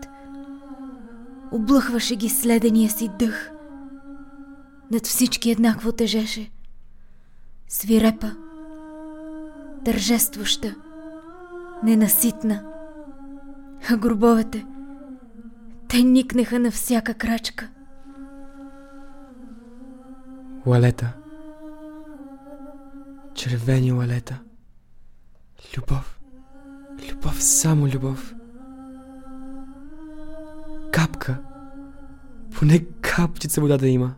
Облъхваше 1.53 2.17
ги 2.17 2.29
следения 2.29 2.91
си 2.91 3.11
дъх. 3.19 3.51
Над 4.91 5.07
всички 5.07 5.51
еднакво 5.51 5.93
тежеше. 5.93 6.51
Свирепа, 7.69 8.31
тържестваща, 9.85 10.75
ненаситна. 11.83 12.65
А 13.91 13.97
гробовете, 13.97 14.67
те 15.89 16.03
никнеха 16.03 16.59
на 16.59 16.71
всяка 16.71 17.15
крачка. 17.15 17.69
Лалета. 20.67 21.13
Червени 23.37 23.93
лалета. 23.93 24.43
Любов. 25.77 26.21
Любов, 27.11 27.43
само 27.43 27.87
любов. 27.87 28.35
Капка. 30.93 31.43
Поне 32.59 32.85
капчица 33.01 33.61
вода 33.61 33.79
да 33.79 33.89
има. 33.89 34.15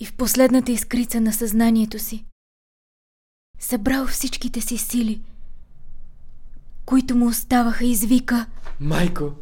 И 0.00 0.06
в 0.06 0.16
последната 0.16 0.72
искрица 0.72 1.20
на 1.20 1.32
съзнанието 1.32 1.98
си 1.98 2.24
събрал 3.58 4.06
всичките 4.06 4.60
си 4.60 4.78
сили, 4.78 5.22
които 6.86 7.16
му 7.16 7.26
оставаха, 7.26 7.84
извика 7.84 8.46
Майко! 8.80 9.32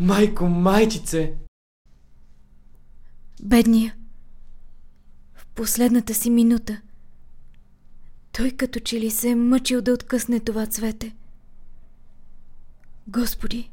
Майко, 0.00 0.46
майчице! 0.48 1.34
Бедния. 3.42 3.96
Последната 5.54 6.14
си 6.14 6.30
минута 6.30 6.80
той 8.36 8.50
като 8.50 8.80
че 8.80 9.00
ли 9.00 9.10
се 9.10 9.30
е 9.30 9.34
мъчил 9.34 9.82
да 9.82 9.92
откъсне 9.92 10.40
това 10.40 10.66
цвете. 10.66 11.16
Господи, 13.08 13.70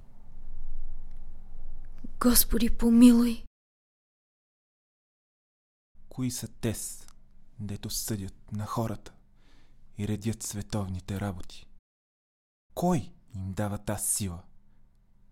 Господи, 2.20 2.70
помилуй. 2.70 3.44
Кои 6.10 6.32
са 6.32 6.48
тез, 6.48 7.08
дето 7.60 7.90
съдят 7.90 8.52
на 8.52 8.66
хората 8.66 9.14
и 9.98 10.08
редят 10.08 10.44
световните 10.44 11.20
работи? 11.20 11.68
Кой 12.74 12.98
им 13.36 13.54
дава 13.54 13.78
тази 13.78 14.06
сила? 14.06 14.44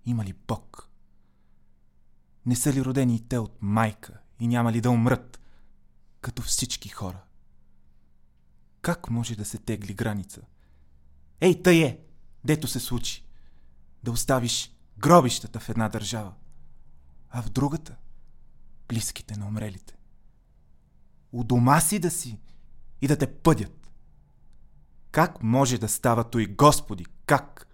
Има 0.06 0.26
ли 0.26 0.34
Бог? 0.48 0.90
Не 2.46 2.56
са 2.56 2.74
ли 2.74 2.86
родени 2.86 3.28
те 3.28 3.38
от 3.38 3.58
майка 3.62 4.20
и 4.40 4.48
няма 4.48 4.72
ли 4.72 4.82
да 4.82 4.90
умрат, 4.90 5.40
като 6.22 6.42
всички 6.42 6.90
хора? 6.90 7.22
Как 8.82 9.10
може 9.10 9.36
да 9.36 9.46
се 9.46 9.58
тегли 9.58 9.94
граница? 9.94 10.42
Ей, 11.42 11.64
тъй 11.64 11.84
е, 11.84 12.00
дето 12.44 12.68
се 12.68 12.80
случи. 12.80 13.26
Да 14.04 14.12
оставиш 14.12 14.72
гробищата 14.98 15.60
в 15.60 15.70
една 15.70 15.90
държава, 15.90 16.34
а 17.30 17.42
в 17.42 17.50
другата– 17.50 17.96
близките 18.88 19.38
на 19.38 19.48
умрелите. 19.48 19.96
У 21.32 21.44
дома 21.44 21.82
си 21.82 22.00
да 22.00 22.12
си 22.12 22.40
и 23.02 23.08
да 23.08 23.18
те 23.18 23.34
пъдят. 23.34 23.90
Как 25.12 25.44
може 25.44 25.78
да 25.78 25.90
става 25.90 26.30
той, 26.30 26.46
Господи, 26.46 27.06
как? 27.26 27.68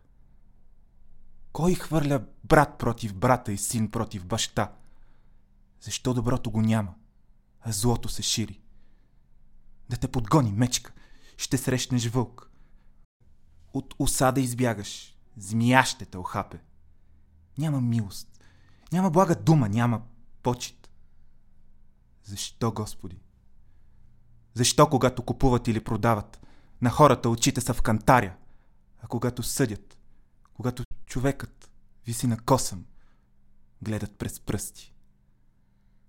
Кой 1.51 1.73
хвърля 1.75 2.25
брат 2.43 2.77
против 2.77 3.15
брата 3.15 3.51
и 3.51 3.57
син 3.57 3.91
против 3.91 4.25
баща? 4.25 4.73
Защо 5.81 6.13
доброто 6.13 6.51
го 6.51 6.61
няма, 6.61 6.93
а 7.65 7.71
злото 7.71 8.09
се 8.09 8.21
шири? 8.21 8.61
Да 9.89 9.97
те 9.97 10.07
подгони 10.07 10.51
мечка, 10.51 10.93
ще 11.37 11.57
срещнеш 11.57 12.07
вълк. 12.07 12.51
От 13.73 13.95
уса 13.99 14.31
да 14.31 14.41
избягаш, 14.41 15.17
змия 15.37 15.85
ще 15.85 16.05
те 16.05 16.17
охапе. 16.17 16.59
Няма 17.57 17.81
милост, 17.81 18.39
няма 18.91 19.11
блага 19.11 19.35
дума, 19.35 19.69
няма 19.69 20.01
почет. 20.43 20.89
Защо, 22.23 22.71
Господи? 22.71 23.21
Защо, 24.53 24.89
когато 24.89 25.23
купуват 25.23 25.67
или 25.67 25.83
продават, 25.83 26.41
на 26.81 26.89
хората 26.89 27.29
очите 27.29 27.61
са 27.61 27.73
в 27.73 27.81
кантаря, 27.81 28.35
а 28.99 29.07
когато 29.07 29.43
съдят, 29.43 29.97
когато 30.53 30.83
човекът 31.05 31.71
виси 32.05 32.27
на 32.27 32.39
косъм, 32.39 32.85
гледат 33.81 34.17
през 34.17 34.39
пръсти? 34.39 34.94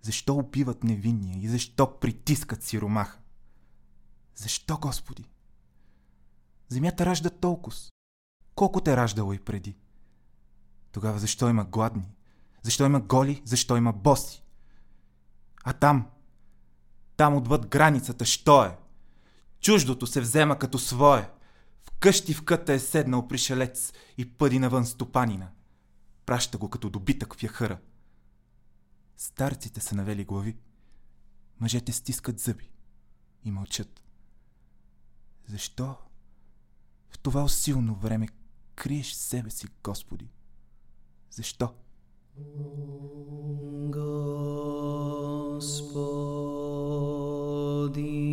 Защо 0.06 0.34
убиват 0.34 0.84
невинния 0.84 1.38
и 1.38 1.48
защо 1.48 1.98
притискат 2.00 2.62
сиромаха? 2.62 3.18
Защо, 4.34 4.78
Господи? 4.78 5.30
Земята 6.68 7.06
ражда 7.06 7.30
толкова, 7.30 7.76
колко 8.54 8.80
те 8.80 8.96
раждало 8.96 9.32
и 9.32 9.38
преди. 9.38 9.76
Тогава 10.92 11.18
защо 11.18 11.48
има 11.48 11.64
гладни? 11.64 12.04
Защо 12.62 12.86
има 12.86 13.00
голи? 13.00 13.42
Защо 13.44 13.76
има 13.76 13.92
боси? 13.92 14.42
А 15.64 15.72
там, 15.72 16.06
там 17.16 17.36
отвъд 17.36 17.66
границата, 17.66 18.24
що 18.24 18.64
е? 18.64 18.76
Чуждото 19.60 20.06
се 20.06 20.20
взема 20.20 20.58
като 20.58 20.78
свое. 20.78 21.30
Вкъщи 21.82 22.34
в 22.34 22.44
къта 22.44 22.72
е 22.72 22.78
седнал 22.78 23.28
пришелец 23.28 23.92
и 24.18 24.32
пъди 24.32 24.58
навън 24.58 24.86
стопанина. 24.86 25.48
Праща 26.26 26.58
го 26.58 26.70
като 26.70 26.90
добитък 26.90 27.34
в 27.34 27.42
яхъра. 27.42 27.78
Старците 29.16 29.80
са 29.80 29.94
навели 29.94 30.24
глави. 30.24 30.56
Мъжете 31.60 31.92
стискат 31.92 32.38
зъби 32.40 32.70
и 33.44 33.50
мълчат. 33.50 34.02
Защо 35.48 35.96
в 37.08 37.18
това 37.18 37.44
усилно 37.44 37.94
време 37.94 38.28
криеш 38.74 39.12
себе 39.12 39.50
си, 39.50 39.66
Господи? 39.84 40.30
Защо? 41.30 41.74
Господи, 46.66 48.25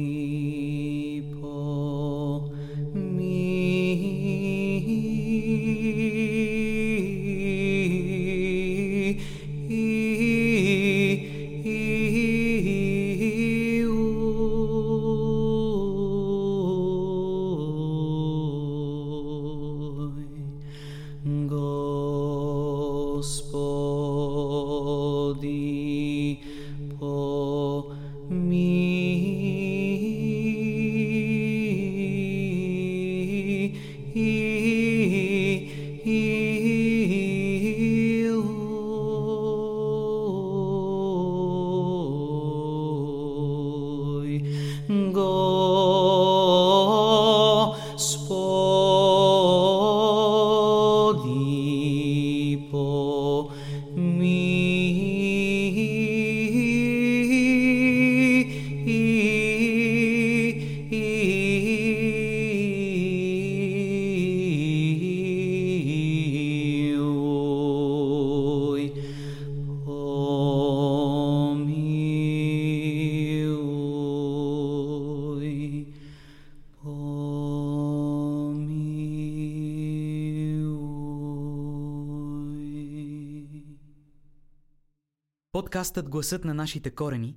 Подкастът 85.84 86.10
Гласът 86.10 86.46
на 86.46 86.54
нашите 86.54 86.92
корени 86.92 87.36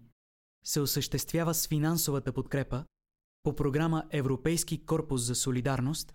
се 0.65 0.81
осъществява 0.81 1.55
с 1.55 1.69
финансовата 1.69 2.33
подкрепа 2.33 2.85
по 3.43 3.55
програма 3.57 4.05
Европейски 4.11 4.87
корпус 4.87 5.23
за 5.23 5.35
солидарност 5.35 6.13